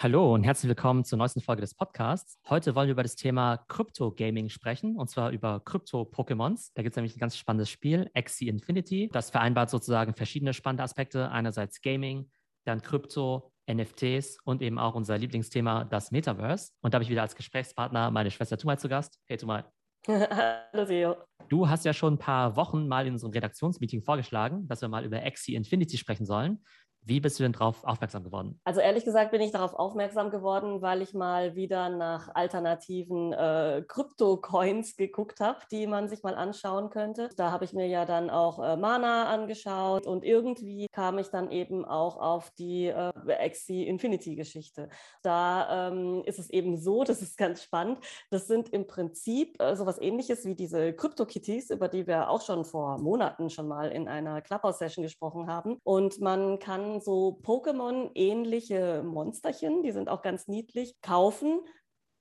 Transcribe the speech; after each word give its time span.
Hallo 0.00 0.32
und 0.32 0.44
herzlich 0.44 0.68
willkommen 0.68 1.02
zur 1.02 1.18
neuesten 1.18 1.40
Folge 1.40 1.60
des 1.60 1.74
Podcasts. 1.74 2.38
Heute 2.48 2.76
wollen 2.76 2.86
wir 2.86 2.92
über 2.92 3.02
das 3.02 3.16
Thema 3.16 3.56
Krypto-Gaming 3.66 4.48
sprechen 4.48 4.94
und 4.94 5.10
zwar 5.10 5.32
über 5.32 5.60
Krypto-Pokémons. 5.64 6.70
Da 6.76 6.82
gibt 6.82 6.92
es 6.92 6.96
nämlich 6.96 7.16
ein 7.16 7.18
ganz 7.18 7.36
spannendes 7.36 7.68
Spiel, 7.68 8.08
Axie 8.14 8.46
Infinity. 8.46 9.08
Das 9.12 9.30
vereinbart 9.30 9.70
sozusagen 9.70 10.14
verschiedene 10.14 10.54
spannende 10.54 10.84
Aspekte. 10.84 11.32
Einerseits 11.32 11.82
Gaming, 11.82 12.30
dann 12.64 12.80
Krypto, 12.80 13.50
NFTs 13.68 14.38
und 14.44 14.62
eben 14.62 14.78
auch 14.78 14.94
unser 14.94 15.18
Lieblingsthema, 15.18 15.82
das 15.82 16.12
Metaverse. 16.12 16.70
Und 16.80 16.94
da 16.94 16.98
habe 16.98 17.02
ich 17.02 17.10
wieder 17.10 17.22
als 17.22 17.34
Gesprächspartner 17.34 18.12
meine 18.12 18.30
Schwester 18.30 18.56
Tumai 18.56 18.76
zu 18.76 18.88
Gast. 18.88 19.18
Hey 19.26 19.36
Tumai. 19.36 19.64
Hallo 20.06 20.84
Theo. 20.86 21.16
Du 21.48 21.68
hast 21.68 21.84
ja 21.84 21.92
schon 21.92 22.14
ein 22.14 22.18
paar 22.18 22.54
Wochen 22.54 22.86
mal 22.86 23.04
in 23.04 23.14
unserem 23.14 23.32
Redaktionsmeeting 23.32 24.02
vorgeschlagen, 24.02 24.68
dass 24.68 24.80
wir 24.80 24.88
mal 24.88 25.04
über 25.04 25.24
Axie 25.24 25.56
Infinity 25.56 25.96
sprechen 25.98 26.24
sollen. 26.24 26.62
Wie 27.02 27.20
bist 27.20 27.38
du 27.38 27.42
denn 27.42 27.52
darauf 27.52 27.84
aufmerksam 27.84 28.22
geworden? 28.22 28.60
Also 28.64 28.80
ehrlich 28.80 29.04
gesagt 29.04 29.30
bin 29.30 29.40
ich 29.40 29.50
darauf 29.50 29.72
aufmerksam 29.74 30.30
geworden, 30.30 30.82
weil 30.82 31.00
ich 31.00 31.14
mal 31.14 31.54
wieder 31.54 31.88
nach 31.88 32.34
alternativen 32.34 33.32
äh, 33.32 33.82
Krypto-Coins 33.88 34.96
geguckt 34.96 35.40
habe, 35.40 35.60
die 35.70 35.86
man 35.86 36.08
sich 36.08 36.22
mal 36.22 36.34
anschauen 36.34 36.90
könnte. 36.90 37.30
Da 37.36 37.50
habe 37.50 37.64
ich 37.64 37.72
mir 37.72 37.86
ja 37.86 38.04
dann 38.04 38.28
auch 38.28 38.62
äh, 38.62 38.76
Mana 38.76 39.26
angeschaut 39.26 40.06
und 40.06 40.24
irgendwie 40.24 40.86
kam 40.92 41.18
ich 41.18 41.28
dann 41.28 41.50
eben 41.50 41.84
auch 41.84 42.18
auf 42.18 42.50
die 42.58 42.86
äh, 42.86 43.12
Axie 43.38 43.86
Infinity-Geschichte. 43.86 44.90
Da 45.22 45.88
ähm, 45.88 46.22
ist 46.26 46.38
es 46.38 46.50
eben 46.50 46.76
so, 46.76 47.04
das 47.08 47.22
ist 47.22 47.38
ganz 47.38 47.62
spannend, 47.62 48.00
das 48.30 48.46
sind 48.46 48.68
im 48.70 48.86
Prinzip 48.86 49.60
äh, 49.62 49.76
sowas 49.76 49.98
ähnliches 50.00 50.44
wie 50.44 50.54
diese 50.54 50.92
Krypto-Kitties, 50.92 51.70
über 51.70 51.88
die 51.88 52.06
wir 52.06 52.28
auch 52.28 52.42
schon 52.42 52.64
vor 52.64 52.98
Monaten 52.98 53.50
schon 53.50 53.68
mal 53.68 53.90
in 53.90 54.08
einer 54.08 54.42
Clubhouse-Session 54.42 55.02
gesprochen 55.02 55.46
haben. 55.46 55.78
Und 55.84 56.20
man 56.20 56.58
kann 56.58 56.87
so 57.00 57.40
Pokémon-ähnliche 57.42 59.02
Monsterchen, 59.02 59.82
die 59.82 59.92
sind 59.92 60.08
auch 60.08 60.22
ganz 60.22 60.48
niedlich, 60.48 61.00
kaufen, 61.00 61.60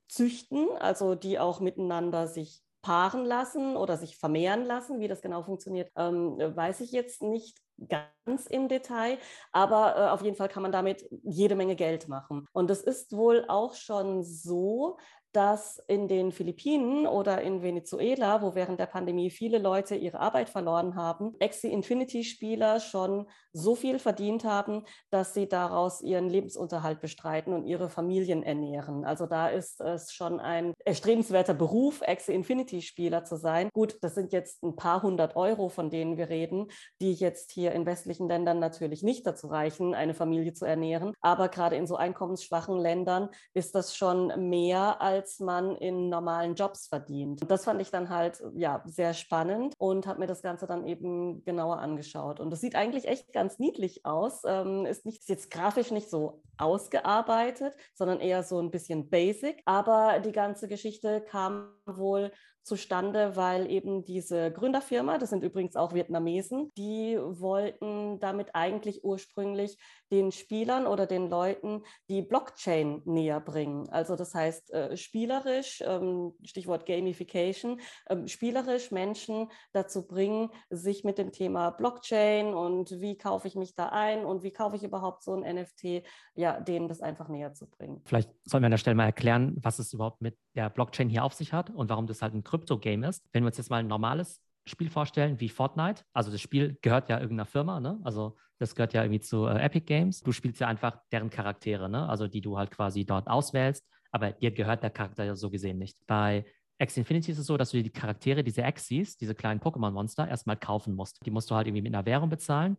züchten, 0.07 0.69
also 0.79 1.15
die 1.15 1.39
auch 1.39 1.59
miteinander 1.59 2.27
sich 2.27 2.61
paaren 2.81 3.25
lassen 3.25 3.75
oder 3.75 3.97
sich 3.97 4.17
vermehren 4.17 4.63
lassen. 4.63 4.99
Wie 4.99 5.07
das 5.07 5.21
genau 5.21 5.43
funktioniert, 5.43 5.91
ähm, 5.97 6.37
weiß 6.37 6.81
ich 6.81 6.91
jetzt 6.91 7.21
nicht 7.21 7.57
ganz 7.89 8.47
im 8.49 8.67
Detail, 8.67 9.17
aber 9.51 9.95
äh, 9.95 10.09
auf 10.09 10.21
jeden 10.21 10.35
Fall 10.35 10.49
kann 10.49 10.63
man 10.63 10.71
damit 10.71 11.07
jede 11.23 11.55
Menge 11.55 11.75
Geld 11.75 12.07
machen. 12.07 12.47
Und 12.53 12.71
es 12.71 12.81
ist 12.81 13.15
wohl 13.15 13.45
auch 13.47 13.75
schon 13.75 14.23
so, 14.23 14.97
dass 15.37 15.77
in 15.87 16.07
den 16.07 16.31
Philippinen 16.31 17.05
oder 17.05 17.43
in 17.43 17.61
Venezuela, 17.61 18.41
wo 18.41 18.55
während 18.55 18.79
der 18.79 18.87
Pandemie 18.87 19.29
viele 19.29 19.59
Leute 19.59 19.93
ihre 19.93 20.19
Arbeit 20.19 20.49
verloren 20.49 20.95
haben, 20.95 21.35
Axie 21.39 21.71
Infinity-Spieler 21.71 22.79
schon 22.79 23.27
so 23.53 23.75
viel 23.75 23.99
verdient 23.99 24.45
haben, 24.45 24.83
dass 25.11 25.35
sie 25.35 25.47
daraus 25.47 26.01
ihren 26.01 26.27
Lebensunterhalt 26.27 27.01
bestreiten 27.01 27.53
und 27.53 27.65
ihre 27.65 27.87
Familien 27.87 28.41
ernähren. 28.41 29.05
Also 29.05 29.27
da 29.27 29.47
ist 29.47 29.79
es 29.79 30.11
schon 30.11 30.39
ein 30.39 30.73
erstrebenswerter 30.85 31.53
Beruf, 31.53 32.01
Axie 32.01 32.33
Infinity-Spieler 32.33 33.23
zu 33.23 33.35
sein. 33.35 33.69
Gut, 33.73 33.99
das 34.01 34.15
sind 34.15 34.33
jetzt 34.33 34.63
ein 34.63 34.75
paar 34.75 35.03
hundert 35.03 35.35
Euro, 35.35 35.69
von 35.69 35.91
denen 35.91 36.17
wir 36.17 36.29
reden, 36.29 36.71
die 36.99 37.13
jetzt 37.13 37.51
hier 37.51 37.73
in 37.73 37.85
westlichen 37.85 38.27
Ländern 38.27 38.57
natürlich 38.57 39.03
nicht 39.03 39.27
dazu 39.27 39.45
reichen, 39.45 39.93
eine 39.93 40.15
Familie 40.15 40.53
zu 40.53 40.65
ernähren. 40.65 41.13
Aber 41.21 41.47
gerade 41.49 41.75
in 41.75 41.85
so 41.85 41.95
einkommensschwachen 41.95 42.79
Ländern 42.79 43.29
ist 43.53 43.75
das 43.75 43.95
schon 43.95 44.49
mehr 44.49 44.99
als 44.99 45.26
als 45.27 45.39
man 45.41 45.75
in 45.75 46.07
normalen 46.07 46.55
Jobs 46.55 46.87
verdient. 46.87 47.41
Das 47.51 47.65
fand 47.65 47.81
ich 47.81 47.91
dann 47.91 48.09
halt 48.09 48.41
ja 48.55 48.81
sehr 48.85 49.13
spannend 49.13 49.73
und 49.77 50.07
habe 50.07 50.19
mir 50.19 50.27
das 50.27 50.41
Ganze 50.41 50.67
dann 50.67 50.87
eben 50.87 51.43
genauer 51.43 51.79
angeschaut. 51.79 52.39
Und 52.39 52.49
das 52.49 52.61
sieht 52.61 52.75
eigentlich 52.75 53.09
echt 53.09 53.33
ganz 53.33 53.59
niedlich 53.59 54.05
aus. 54.05 54.43
Ähm, 54.45 54.85
ist 54.85 55.05
nicht 55.05 55.19
ist 55.19 55.29
jetzt 55.29 55.51
grafisch 55.51 55.91
nicht 55.91 56.09
so 56.09 56.41
ausgearbeitet, 56.57 57.73
sondern 57.93 58.21
eher 58.21 58.43
so 58.43 58.59
ein 58.59 58.71
bisschen 58.71 59.09
basic. 59.09 59.61
Aber 59.65 60.19
die 60.19 60.31
ganze 60.31 60.69
Geschichte 60.69 61.21
kam 61.21 61.73
wohl 61.85 62.31
zustande, 62.67 63.35
weil 63.35 63.71
eben 63.71 64.03
diese 64.03 64.51
Gründerfirma, 64.51 65.17
das 65.17 65.31
sind 65.31 65.43
übrigens 65.43 65.75
auch 65.75 65.93
Vietnamesen, 65.93 66.71
die 66.77 67.17
wollten 67.19 68.19
damit 68.19 68.53
eigentlich 68.53 69.03
ursprünglich 69.03 69.77
den 70.11 70.31
Spielern 70.31 70.85
oder 70.85 71.05
den 71.05 71.29
Leuten 71.29 71.83
die 72.09 72.21
Blockchain 72.21 73.01
näher 73.05 73.39
bringen. 73.39 73.89
Also 73.89 74.15
das 74.15 74.35
heißt 74.35 74.71
äh, 74.73 74.97
spielerisch, 74.97 75.83
ähm, 75.85 76.33
Stichwort 76.43 76.85
Gamification, 76.85 77.79
äh, 78.05 78.27
spielerisch 78.27 78.91
Menschen 78.91 79.49
dazu 79.73 80.05
bringen, 80.05 80.49
sich 80.69 81.03
mit 81.03 81.17
dem 81.17 81.31
Thema 81.31 81.71
Blockchain 81.71 82.53
und 82.53 83.01
wie 83.01 83.17
kaufe 83.17 83.47
ich 83.47 83.55
mich 83.55 83.75
da 83.75 83.89
ein 83.89 84.25
und 84.25 84.43
wie 84.43 84.51
kaufe 84.51 84.75
ich 84.75 84.83
überhaupt 84.83 85.23
so 85.23 85.33
ein 85.33 85.55
NFT, 85.55 86.03
ja, 86.35 86.59
denen 86.59 86.87
das 86.87 87.01
einfach 87.01 87.29
näher 87.29 87.53
zu 87.53 87.67
bringen. 87.67 88.01
Vielleicht 88.05 88.29
sollen 88.43 88.63
wir 88.63 88.67
an 88.67 88.71
der 88.71 88.77
Stelle 88.77 88.95
mal 88.95 89.05
erklären, 89.05 89.57
was 89.61 89.79
es 89.79 89.93
überhaupt 89.93 90.21
mit 90.21 90.37
der 90.55 90.69
Blockchain 90.69 91.09
hier 91.09 91.23
auf 91.23 91.33
sich 91.33 91.53
hat 91.53 91.69
und 91.69 91.89
warum 91.89 92.07
das 92.07 92.21
halt 92.21 92.33
ein 92.33 92.43
Krypto-Game 92.57 93.03
ist. 93.03 93.23
Wenn 93.31 93.43
wir 93.43 93.47
uns 93.47 93.57
jetzt 93.57 93.69
mal 93.69 93.77
ein 93.77 93.87
normales 93.87 94.41
Spiel 94.65 94.89
vorstellen 94.89 95.39
wie 95.39 95.49
Fortnite, 95.49 96.03
also 96.13 96.31
das 96.31 96.41
Spiel 96.41 96.77
gehört 96.81 97.09
ja 97.09 97.19
irgendeiner 97.19 97.45
Firma, 97.45 97.79
ne? 97.79 97.99
Also 98.03 98.35
das 98.59 98.75
gehört 98.75 98.93
ja 98.93 99.03
irgendwie 99.03 99.19
zu 99.19 99.45
äh, 99.45 99.59
Epic 99.59 99.85
Games. 99.85 100.21
Du 100.21 100.31
spielst 100.31 100.59
ja 100.59 100.67
einfach 100.67 100.99
deren 101.11 101.29
Charaktere, 101.29 101.89
ne? 101.89 102.07
Also 102.09 102.27
die 102.27 102.41
du 102.41 102.57
halt 102.57 102.71
quasi 102.71 103.05
dort 103.05 103.27
auswählst, 103.27 103.85
aber 104.11 104.31
dir 104.31 104.51
gehört 104.51 104.83
der 104.83 104.89
Charakter 104.89 105.23
ja 105.23 105.35
so 105.35 105.49
gesehen 105.49 105.77
nicht. 105.77 105.97
Bei 106.07 106.45
X 106.79 106.97
Infinity 106.97 107.31
ist 107.31 107.39
es 107.39 107.47
so, 107.47 107.57
dass 107.57 107.71
du 107.71 107.77
dir 107.77 107.83
die 107.83 107.89
Charaktere, 107.89 108.43
diese 108.43 108.63
Axis, 108.63 109.17
diese 109.17 109.35
kleinen 109.35 109.59
Pokémon-Monster, 109.59 110.27
erstmal 110.27 110.57
kaufen 110.57 110.95
musst. 110.95 111.25
Die 111.25 111.31
musst 111.31 111.49
du 111.49 111.55
halt 111.55 111.67
irgendwie 111.67 111.81
mit 111.81 111.95
einer 111.95 112.05
Währung 112.05 112.29
bezahlen. 112.29 112.77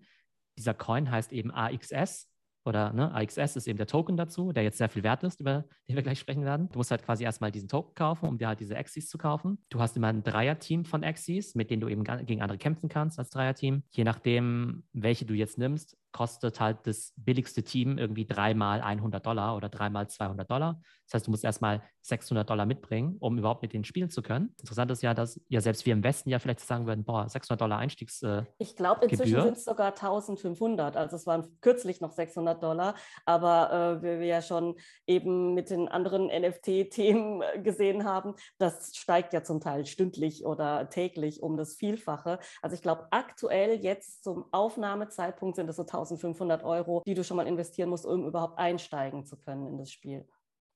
Dieser 0.56 0.75
Coin 0.75 1.11
heißt 1.11 1.33
eben 1.33 1.50
AXS 1.50 2.28
oder 2.69 2.93
ne, 2.93 3.12
AXS 3.15 3.56
ist 3.56 3.67
eben 3.67 3.79
der 3.79 3.87
Token 3.87 4.17
dazu, 4.17 4.53
der 4.53 4.62
jetzt 4.62 4.79
sehr 4.79 4.89
viel 4.89 5.03
wert 5.03 5.25
ist, 5.25 5.41
über 5.41 5.65
den 5.89 5.97
wir 5.97 6.03
gleich 6.03 6.19
sprechen 6.19 6.45
werden. 6.45 6.69
Du 6.71 6.79
musst 6.79 6.91
halt 6.91 7.03
quasi 7.03 7.25
erstmal 7.25 7.51
diesen 7.51 7.69
Token 7.69 7.95
kaufen, 7.95 8.29
um 8.29 8.39
dir 8.39 8.49
halt 8.49 8.61
diese 8.61 8.77
Axis 8.77 9.09
zu 9.09 9.19
kaufen. 9.19 9.59
Du 9.71 9.81
hast 9.81 9.97
immer 9.97 10.09
ein 10.09 10.23
Dreier-Team 10.23 10.84
von 10.84 11.03
Axis, 11.03 11.55
mit 11.55 11.71
denen 11.71 11.81
du 11.81 11.89
eben 11.89 12.05
gegen 12.05 12.43
andere 12.43 12.59
kämpfen 12.59 12.89
kannst 12.89 13.19
als 13.19 13.31
Dreier-Team. 13.31 13.83
Je 13.91 14.05
nachdem, 14.05 14.84
welche 14.93 15.25
du 15.25 15.34
jetzt 15.34 15.59
nimmst, 15.59 15.97
kostet 16.12 16.60
halt 16.60 16.86
das 16.86 17.12
billigste 17.16 17.62
Team 17.62 17.98
irgendwie 17.98 18.26
dreimal 18.26 18.80
100 18.80 19.24
Dollar 19.24 19.56
oder 19.56 19.69
dreimal 19.69 20.08
200 20.08 20.50
Dollar. 20.50 20.80
Das 21.08 21.14
heißt, 21.14 21.26
du 21.26 21.30
musst 21.30 21.44
erstmal 21.44 21.82
600 22.02 22.48
Dollar 22.48 22.66
mitbringen, 22.66 23.16
um 23.20 23.38
überhaupt 23.38 23.62
mit 23.62 23.72
denen 23.72 23.84
spielen 23.84 24.10
zu 24.10 24.20
können. 24.20 24.54
Interessant 24.58 24.91
ist 24.91 25.02
ja, 25.02 25.14
dass 25.14 25.41
ja 25.48 25.60
selbst 25.60 25.86
wir 25.86 25.94
im 25.94 26.04
Westen 26.04 26.28
ja 26.28 26.38
vielleicht 26.38 26.60
sagen 26.60 26.86
würden, 26.86 27.04
boah, 27.04 27.28
600 27.28 27.60
Dollar 27.60 27.78
Einstiegs. 27.78 28.22
Äh, 28.22 28.44
ich 28.58 28.76
glaube, 28.76 29.06
inzwischen 29.06 29.41
sind 29.41 29.56
es 29.56 29.64
sogar 29.64 29.88
1500. 29.88 30.96
Also 30.96 31.16
es 31.16 31.26
waren 31.26 31.46
kürzlich 31.60 32.00
noch 32.00 32.12
600 32.12 32.62
Dollar, 32.62 32.94
aber 33.25 33.98
äh, 33.98 34.02
wir, 34.02 34.20
wir 34.20 34.26
ja 34.26 34.42
schon 34.42 34.76
eben 35.06 35.54
mit 35.54 35.70
den 35.70 35.88
anderen 35.88 36.26
NFT-Themen 36.26 37.42
äh, 37.42 37.60
gesehen 37.60 38.04
haben, 38.04 38.34
das 38.58 38.94
steigt 38.94 39.32
ja 39.32 39.42
zum 39.42 39.60
Teil 39.60 39.86
stündlich 39.86 40.44
oder 40.44 40.90
täglich 40.90 41.42
um 41.42 41.56
das 41.56 41.75
Vielfache. 41.75 42.38
Also 42.60 42.75
ich 42.75 42.82
glaube, 42.82 43.08
aktuell 43.10 43.80
jetzt 43.80 44.25
zum 44.25 44.44
Aufnahmezeitpunkt 44.52 45.56
sind 45.56 45.69
es 45.69 45.76
so 45.76 45.84
1500 45.98 46.64
Euro, 46.64 47.03
die 47.06 47.14
du 47.14 47.25
schon 47.25 47.36
mal 47.36 47.47
investieren 47.47 47.91
musst, 47.91 48.06
um 48.06 48.26
überhaupt 48.26 48.59
einsteigen 48.59 49.25
zu 49.25 49.36
können 49.36 49.66
in 49.66 49.78
das 49.78 49.91
Spiel. 49.91 50.26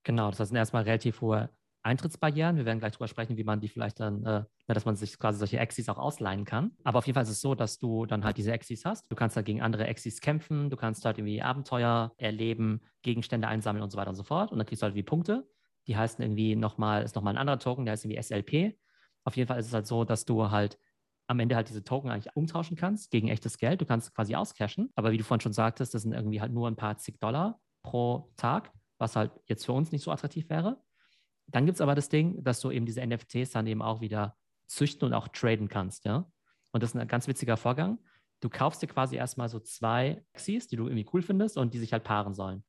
Genau, 0.05 0.31
das 0.31 0.49
sind 0.49 0.56
erstmal 0.56 0.83
relativ 0.83 1.21
hohe 1.21 1.50
Eintrittsbarrieren. 1.84 2.56
Wir 2.56 2.65
werden 2.65 2.78
gleich 2.78 2.93
darüber 2.93 3.09
sprechen, 3.09 3.37
wie 3.37 3.44
man 3.44 3.61
die 3.61 3.69
vielleicht 3.69 3.99
dann, 3.99 4.25
äh, 4.25 4.44
dass 4.69 4.84
man 4.84 4.94
sich 4.94 5.19
quasi 5.19 5.38
solche 5.38 5.59
Exis 5.59 5.88
auch 5.88 5.99
ausleihen 5.99 6.44
kann. 6.44 6.72
Aber 6.84 6.99
auf 6.99 7.06
jeden 7.06 7.15
Fall 7.15 7.25
ist 7.25 7.31
es 7.31 7.41
so, 7.41 7.55
dass 7.55 7.78
du 7.78 8.06
dann 8.06 8.25
halt 8.25 8.37
diese 8.37 8.53
Exis 8.53 8.84
hast. 8.84 9.11
Du 9.11 9.16
kannst 9.16 9.37
halt 9.37 9.47
gegen 9.47 9.62
andere 9.62 9.87
Exis 9.87 10.21
kämpfen, 10.21 10.71
du 10.71 10.77
kannst 10.77 11.05
halt 11.05 11.19
irgendwie 11.19 11.43
Abenteuer 11.43 12.12
erleben, 12.19 12.82
Gegenstände 13.03 13.49
einsammeln 13.49 13.82
und 13.82 13.91
so 13.91 13.99
weiter 13.99 14.11
und 14.11 14.16
so 14.16 14.22
fort. 14.22 14.53
Und 14.53 14.59
dann 14.59 14.66
kriegst 14.66 14.82
du 14.82 14.84
halt 14.84 14.94
wie 14.94 15.03
Punkte. 15.03 15.49
Die 15.88 15.97
heißen 15.97 16.22
irgendwie 16.22 16.55
nochmal, 16.55 17.03
ist 17.03 17.16
nochmal 17.16 17.34
ein 17.34 17.38
anderer 17.38 17.59
Token, 17.59 17.84
der 17.84 17.93
heißt 17.93 18.05
irgendwie 18.05 18.22
SLP. 18.22 18.78
Auf 19.25 19.37
jeden 19.37 19.49
Fall 19.49 19.59
ist 19.59 19.66
es 19.66 19.72
halt 19.72 19.87
so, 19.87 20.05
dass 20.05 20.25
du 20.25 20.50
halt 20.50 20.78
am 21.32 21.41
Ende 21.41 21.56
halt 21.56 21.69
diese 21.69 21.82
Token 21.82 22.10
eigentlich 22.10 22.34
umtauschen 22.37 22.76
kannst 22.76 23.10
gegen 23.10 23.28
echtes 23.28 23.59
Geld. 23.59 23.81
Du 23.81 23.87
kannst 23.87 24.15
quasi 24.15 24.37
auscashen. 24.37 24.91
Aber 24.94 25.10
wie 25.10 25.16
du 25.16 25.25
vorhin 25.25 25.41
schon 25.41 25.53
sagtest, 25.53 25.94
das 25.94 26.03
sind 26.03 26.12
irgendwie 26.12 26.41
halt 26.41 26.53
nur 26.53 26.69
ein 26.69 26.76
paar 26.76 26.98
zig 26.98 27.19
Dollar 27.19 27.60
pro 27.82 28.31
Tag, 28.37 28.70
was 28.98 29.16
halt 29.16 29.32
jetzt 29.47 29.66
für 29.66 29.72
uns 29.72 29.91
nicht 29.91 30.03
so 30.03 30.12
attraktiv 30.12 30.49
wäre. 30.49 30.81
Dann 31.49 31.67
gibt 31.67 31.76
es 31.76 31.81
aber 31.81 31.94
das 31.94 32.08
Ding, 32.08 32.44
dass 32.44 32.61
du 32.61 32.70
eben 32.70 32.87
diese 32.87 33.05
NFTs 33.05 33.50
dann 33.50 33.67
eben 33.67 33.82
auch 33.82 34.00
wieder 34.00 34.37
züchten 34.69 35.06
und 35.06 35.14
auch 35.14 35.29
traden 35.29 35.69
kannst, 35.69 36.05
ja. 36.05 36.31
Und 36.70 36.82
das 36.82 36.90
ist 36.90 36.96
ein 36.96 37.08
ganz 37.08 37.29
witziger 37.29 37.56
Vorgang. 37.56 37.99
Du 38.40 38.49
kaufst 38.49 38.82
dir 38.82 38.87
quasi 38.87 39.17
erstmal 39.17 39.49
so 39.49 39.61
zwei 39.61 40.25
Axis, 40.32 40.69
die 40.69 40.76
du 40.76 40.87
irgendwie 40.87 41.06
cool 41.12 41.23
findest 41.23 41.58
und 41.58 41.75
die 41.75 41.78
sich 41.78 41.93
halt 41.93 42.05
paaren 42.05 42.35
sollen. 42.35 42.64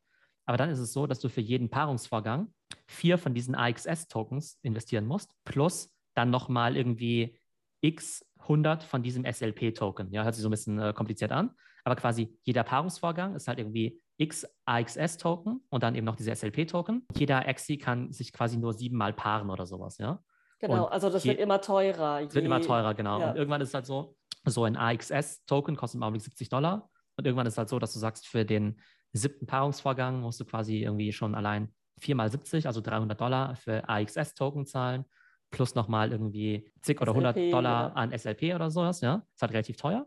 Aber 0.46 0.58
dann 0.58 0.70
ist 0.70 0.80
es 0.80 0.92
so, 0.92 1.08
dass 1.08 1.20
du 1.20 1.30
für 1.30 1.42
jeden 1.42 1.70
Paarungsvorgang 1.70 2.54
vier 2.88 3.18
von 3.18 3.34
diesen 3.34 3.56
AXS-Tokens 3.56 4.60
investieren 4.62 5.06
musst, 5.06 5.32
plus 5.46 5.96
dann 6.16 6.30
nochmal 6.30 6.76
irgendwie 6.76 7.40
x 7.84 8.26
100 8.40 8.84
von 8.84 9.04
diesem 9.04 9.26
SLP-Token. 9.26 10.12
Ja, 10.12 10.24
hört 10.24 10.36
sich 10.36 10.42
so 10.42 10.50
ein 10.50 10.52
bisschen 10.52 10.80
äh, 10.80 10.94
kompliziert 10.94 11.32
an, 11.32 11.52
aber 11.84 11.96
quasi 11.96 12.38
jeder 12.44 12.64
Paarungsvorgang 12.64 13.36
ist 13.36 13.48
halt 13.48 13.60
irgendwie 13.60 14.02
x 14.18 14.48
AXS-Token 14.66 15.62
und 15.70 15.84
dann 15.84 15.96
eben 15.96 16.06
noch 16.06 16.16
diese 16.16 16.36
SLP-Token. 16.36 17.06
Jeder 17.16 17.48
Axi 17.48 17.78
kann 17.78 18.12
sich 18.12 18.32
quasi 18.32 18.58
nur 18.58 18.74
siebenmal 18.74 19.14
paaren 19.14 19.50
oder 19.50 19.66
sowas, 19.66 19.98
ja. 19.98 20.24
Genau, 20.60 20.86
und 20.86 20.94
also 20.94 21.10
das 21.10 21.24
je, 21.26 21.32
wird 21.32 21.42
immer 21.42 21.60
teurer. 21.60 22.22
Je, 22.22 22.34
wird 22.34 22.46
immer 22.46 22.62
teurer, 22.62 22.94
genau. 22.94 23.20
Ja. 23.20 23.32
Und 23.32 23.38
irgendwann 23.38 23.60
ist 23.60 23.74
halt 23.74 23.86
so, 23.86 24.16
so 24.46 24.64
ein 24.64 24.78
AXS-Token 24.78 25.76
kostet 25.76 26.00
im 26.00 26.04
Augenblick 26.04 26.24
70 26.24 26.50
Dollar. 26.50 26.90
Und 27.18 27.26
irgendwann 27.26 27.48
ist 27.48 27.58
halt 27.58 27.70
so, 27.70 27.80
dass 27.80 27.94
du 27.94 28.00
sagst, 28.00 28.28
für 28.28 28.46
den 28.46 28.80
siebten 29.12 29.46
Paarungsvorgang 29.46 30.22
musst 30.22 30.40
du 30.40 30.46
quasi 30.46 30.84
irgendwie 30.84 31.12
schon 31.12 31.36
allein 31.36 31.74
4 32.00 32.16
mal 32.16 32.32
70, 32.32 32.66
also 32.66 32.82
300 32.82 33.20
Dollar 33.20 33.56
für 33.56 33.88
AXS-Token 33.88 34.66
zahlen, 34.66 35.06
plus 35.54 35.76
nochmal 35.76 36.12
irgendwie 36.12 36.70
zig 36.82 37.00
oder 37.00 37.12
100 37.12 37.38
Dollar 37.54 37.90
ja. 37.90 37.94
an 37.94 38.12
SLP 38.12 38.54
oder 38.54 38.70
sowas, 38.70 39.00
ja. 39.00 39.18
Das 39.18 39.36
ist 39.36 39.42
halt 39.42 39.54
relativ 39.54 39.78
teuer. 39.78 40.06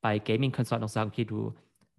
Bei 0.00 0.20
Gaming 0.20 0.52
kannst 0.52 0.70
du 0.70 0.74
halt 0.74 0.82
noch 0.82 0.88
sagen, 0.88 1.10
okay, 1.10 1.24
du 1.24 1.54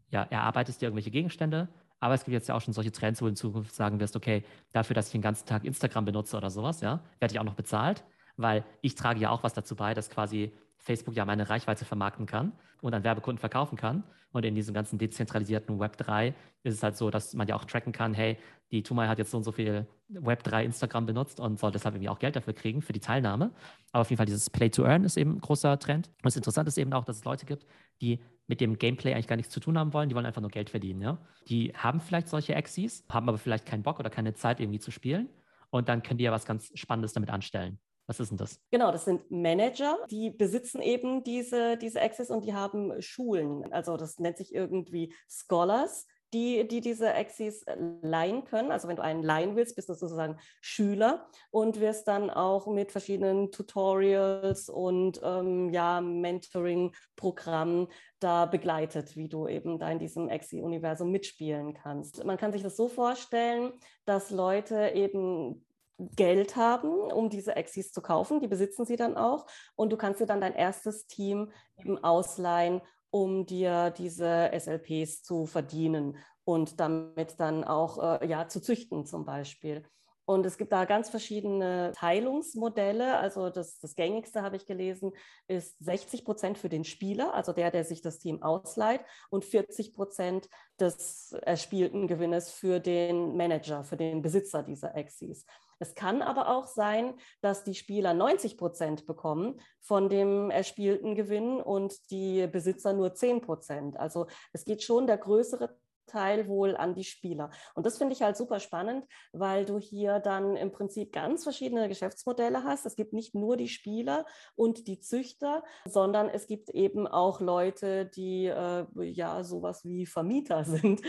ja, 0.09 0.23
erarbeitest 0.23 0.81
dir 0.81 0.85
irgendwelche 0.85 1.11
Gegenstände, 1.11 1.67
aber 1.99 2.13
es 2.13 2.23
gibt 2.23 2.31
jetzt 2.31 2.47
ja 2.47 2.55
auch 2.55 2.61
schon 2.61 2.73
solche 2.73 2.93
Trends, 2.93 3.21
wo 3.21 3.25
du 3.25 3.31
in 3.31 3.35
Zukunft 3.35 3.75
sagen 3.75 3.99
wirst, 3.99 4.15
okay, 4.15 4.45
dafür, 4.71 4.93
dass 4.93 5.07
ich 5.07 5.11
den 5.11 5.21
ganzen 5.21 5.45
Tag 5.45 5.65
Instagram 5.65 6.05
benutze 6.05 6.37
oder 6.37 6.49
sowas, 6.49 6.79
ja, 6.79 7.01
werde 7.19 7.33
ich 7.33 7.39
auch 7.41 7.43
noch 7.43 7.55
bezahlt, 7.55 8.05
weil 8.37 8.63
ich 8.81 8.95
trage 8.95 9.19
ja 9.19 9.31
auch 9.31 9.43
was 9.43 9.53
dazu 9.53 9.75
bei, 9.75 9.93
dass 9.93 10.09
quasi 10.09 10.53
Facebook 10.77 11.13
ja 11.15 11.25
meine 11.25 11.49
Reichweite 11.49 11.83
vermarkten 11.83 12.25
kann 12.25 12.53
und 12.81 12.93
an 12.93 13.03
Werbekunden 13.03 13.39
verkaufen 13.39 13.77
kann. 13.77 14.03
Und 14.37 14.45
in 14.45 14.53
diesem 14.53 14.75
ganzen 14.75 14.99
dezentralisierten 14.99 15.79
Web 15.79 15.97
3 15.97 16.27
ist 16.61 16.75
es 16.75 16.83
halt 16.83 16.95
so, 16.95 17.09
dass 17.09 17.33
man 17.33 17.47
ja 17.47 17.55
auch 17.55 17.65
tracken 17.65 17.91
kann, 17.91 18.13
hey, 18.13 18.37
die 18.69 18.83
Tumai 18.83 19.07
hat 19.07 19.17
jetzt 19.17 19.31
so 19.31 19.37
und 19.37 19.43
so 19.43 19.51
viel 19.51 19.87
Web 20.09 20.43
3 20.43 20.63
Instagram 20.63 21.07
benutzt 21.07 21.39
und 21.39 21.57
soll 21.57 21.71
deshalb 21.71 21.95
irgendwie 21.95 22.09
auch 22.09 22.19
Geld 22.19 22.35
dafür 22.35 22.53
kriegen, 22.53 22.83
für 22.83 22.93
die 22.93 22.99
Teilnahme. 22.99 23.49
Aber 23.91 24.01
auf 24.01 24.11
jeden 24.11 24.17
Fall 24.17 24.27
dieses 24.27 24.51
Play 24.51 24.69
to 24.69 24.83
Earn 24.83 25.05
ist 25.05 25.17
eben 25.17 25.37
ein 25.37 25.41
großer 25.41 25.79
Trend. 25.79 26.09
Und 26.09 26.25
das 26.25 26.35
Interessante 26.35 26.67
ist 26.67 26.77
eben 26.77 26.93
auch, 26.93 27.03
dass 27.03 27.17
es 27.17 27.25
Leute 27.25 27.47
gibt, 27.47 27.65
die 27.99 28.19
mit 28.45 28.61
dem 28.61 28.77
Gameplay 28.77 29.13
eigentlich 29.15 29.25
gar 29.25 29.37
nichts 29.37 29.51
zu 29.51 29.59
tun 29.59 29.75
haben 29.75 29.91
wollen, 29.91 30.07
die 30.07 30.13
wollen 30.13 30.27
einfach 30.27 30.41
nur 30.41 30.51
Geld 30.51 30.69
verdienen. 30.69 31.01
Ja? 31.01 31.17
Die 31.47 31.73
haben 31.75 31.99
vielleicht 31.99 32.27
solche 32.27 32.53
Exis, 32.53 33.05
haben 33.09 33.27
aber 33.29 33.39
vielleicht 33.39 33.65
keinen 33.65 33.81
Bock 33.81 33.99
oder 33.99 34.11
keine 34.11 34.35
Zeit 34.35 34.59
irgendwie 34.59 34.79
zu 34.79 34.91
spielen. 34.91 35.29
Und 35.71 35.89
dann 35.89 36.03
können 36.03 36.19
die 36.19 36.25
ja 36.25 36.31
was 36.31 36.45
ganz 36.45 36.69
Spannendes 36.75 37.13
damit 37.13 37.31
anstellen. 37.31 37.79
Was 38.07 38.21
ist 38.21 38.29
denn 38.29 38.37
das? 38.37 38.59
Genau, 38.71 38.91
das 38.91 39.03
sind 39.05 39.29
Manager, 39.29 39.97
die 40.09 40.29
besitzen 40.29 40.81
eben 40.81 41.23
diese, 41.23 41.77
diese 41.77 42.01
Access 42.01 42.29
und 42.29 42.45
die 42.45 42.53
haben 42.53 43.01
Schulen. 43.01 43.71
Also 43.73 43.97
das 43.97 44.17
nennt 44.17 44.37
sich 44.37 44.55
irgendwie 44.55 45.13
Scholars, 45.29 46.07
die, 46.33 46.67
die 46.67 46.81
diese 46.81 47.13
Axis 47.13 47.65
leihen 48.01 48.43
können. 48.45 48.71
Also 48.71 48.87
wenn 48.87 48.95
du 48.95 49.03
einen 49.03 49.23
leihen 49.23 49.55
willst, 49.55 49.75
bist 49.75 49.89
du 49.89 49.93
sozusagen 49.93 50.37
Schüler 50.61 51.27
und 51.51 51.79
wirst 51.79 52.07
dann 52.07 52.29
auch 52.29 52.67
mit 52.67 52.91
verschiedenen 52.91 53.51
Tutorials 53.51 54.69
und 54.69 55.19
ähm, 55.23 55.69
ja, 55.69 56.01
Mentoring-Programmen 56.01 57.87
da 58.19 58.45
begleitet, 58.45 59.15
wie 59.15 59.29
du 59.29 59.47
eben 59.47 59.79
da 59.79 59.91
in 59.91 59.99
diesem 59.99 60.29
Axi-Universum 60.29 61.11
mitspielen 61.11 61.73
kannst. 61.73 62.23
Man 62.23 62.37
kann 62.37 62.51
sich 62.51 62.63
das 62.63 62.75
so 62.75 62.87
vorstellen, 62.87 63.71
dass 64.05 64.29
Leute 64.29 64.91
eben 64.95 65.65
Geld 65.97 66.55
haben, 66.55 66.89
um 66.89 67.29
diese 67.29 67.55
Exis 67.55 67.91
zu 67.91 68.01
kaufen. 68.01 68.39
Die 68.39 68.47
besitzen 68.47 68.85
sie 68.85 68.95
dann 68.95 69.17
auch. 69.17 69.47
Und 69.75 69.91
du 69.91 69.97
kannst 69.97 70.21
dir 70.21 70.27
dann 70.27 70.41
dein 70.41 70.53
erstes 70.53 71.07
Team 71.07 71.51
eben 71.77 72.03
ausleihen, 72.03 72.81
um 73.09 73.45
dir 73.45 73.91
diese 73.91 74.51
SLPs 74.53 75.23
zu 75.23 75.45
verdienen 75.45 76.17
und 76.43 76.79
damit 76.79 77.39
dann 77.39 77.63
auch 77.63 78.21
äh, 78.21 78.27
ja, 78.27 78.47
zu 78.47 78.61
züchten 78.61 79.05
zum 79.05 79.25
Beispiel. 79.25 79.83
Und 80.29 80.45
es 80.45 80.57
gibt 80.57 80.73
da 80.73 80.83
ganz 80.83 81.09
verschiedene 81.09 81.93
Teilungsmodelle. 81.95 83.17
Also 83.17 83.49
das, 83.49 83.79
das 83.79 83.95
gängigste 83.95 84.41
habe 84.41 84.57
ich 84.57 84.65
gelesen, 84.65 85.13
ist 85.47 85.79
60 85.79 86.25
Prozent 86.25 86.57
für 86.57 86.67
den 86.67 86.83
Spieler, 86.83 87.33
also 87.33 87.53
der, 87.53 87.71
der 87.71 87.85
sich 87.85 88.01
das 88.01 88.19
Team 88.19 88.43
ausleiht, 88.43 89.01
und 89.29 89.45
40 89.45 89.93
Prozent 89.93 90.49
des 90.81 91.31
erspielten 91.43 92.07
Gewinnes 92.07 92.51
für 92.51 92.81
den 92.81 93.37
Manager, 93.37 93.85
für 93.85 93.95
den 93.95 94.21
Besitzer 94.21 94.63
dieser 94.63 94.95
Exis. 94.95 95.45
Es 95.79 95.95
kann 95.95 96.21
aber 96.21 96.49
auch 96.49 96.67
sein, 96.67 97.13
dass 97.41 97.63
die 97.63 97.75
Spieler 97.75 98.13
90 98.13 98.57
Prozent 98.57 99.05
bekommen 99.05 99.59
von 99.79 100.09
dem 100.09 100.49
erspielten 100.49 101.15
Gewinn 101.15 101.61
und 101.61 102.11
die 102.11 102.47
Besitzer 102.47 102.93
nur 102.93 103.13
10 103.13 103.41
Prozent. 103.41 103.97
Also 103.97 104.27
es 104.53 104.65
geht 104.65 104.83
schon 104.83 105.07
der 105.07 105.17
größere 105.17 105.77
Teil 106.07 106.47
wohl 106.47 106.75
an 106.75 106.93
die 106.93 107.03
Spieler. 107.03 107.49
Und 107.75 107.85
das 107.85 107.97
finde 107.97 108.13
ich 108.13 108.21
halt 108.21 108.37
super 108.37 108.59
spannend, 108.59 109.05
weil 109.31 109.65
du 109.65 109.79
hier 109.79 110.19
dann 110.19 110.55
im 110.55 110.71
Prinzip 110.71 111.11
ganz 111.11 111.43
verschiedene 111.43 111.87
Geschäftsmodelle 111.87 112.63
hast. 112.63 112.85
Es 112.85 112.95
gibt 112.95 113.13
nicht 113.13 113.35
nur 113.35 113.57
die 113.57 113.67
Spieler 113.67 114.25
und 114.55 114.87
die 114.87 114.99
Züchter, 114.99 115.63
sondern 115.85 116.29
es 116.29 116.47
gibt 116.47 116.69
eben 116.69 117.07
auch 117.07 117.39
Leute, 117.41 118.05
die 118.05 118.45
äh, 118.45 118.85
ja 119.03 119.43
sowas 119.43 119.85
wie 119.85 120.05
Vermieter 120.05 120.63
sind, 120.65 121.01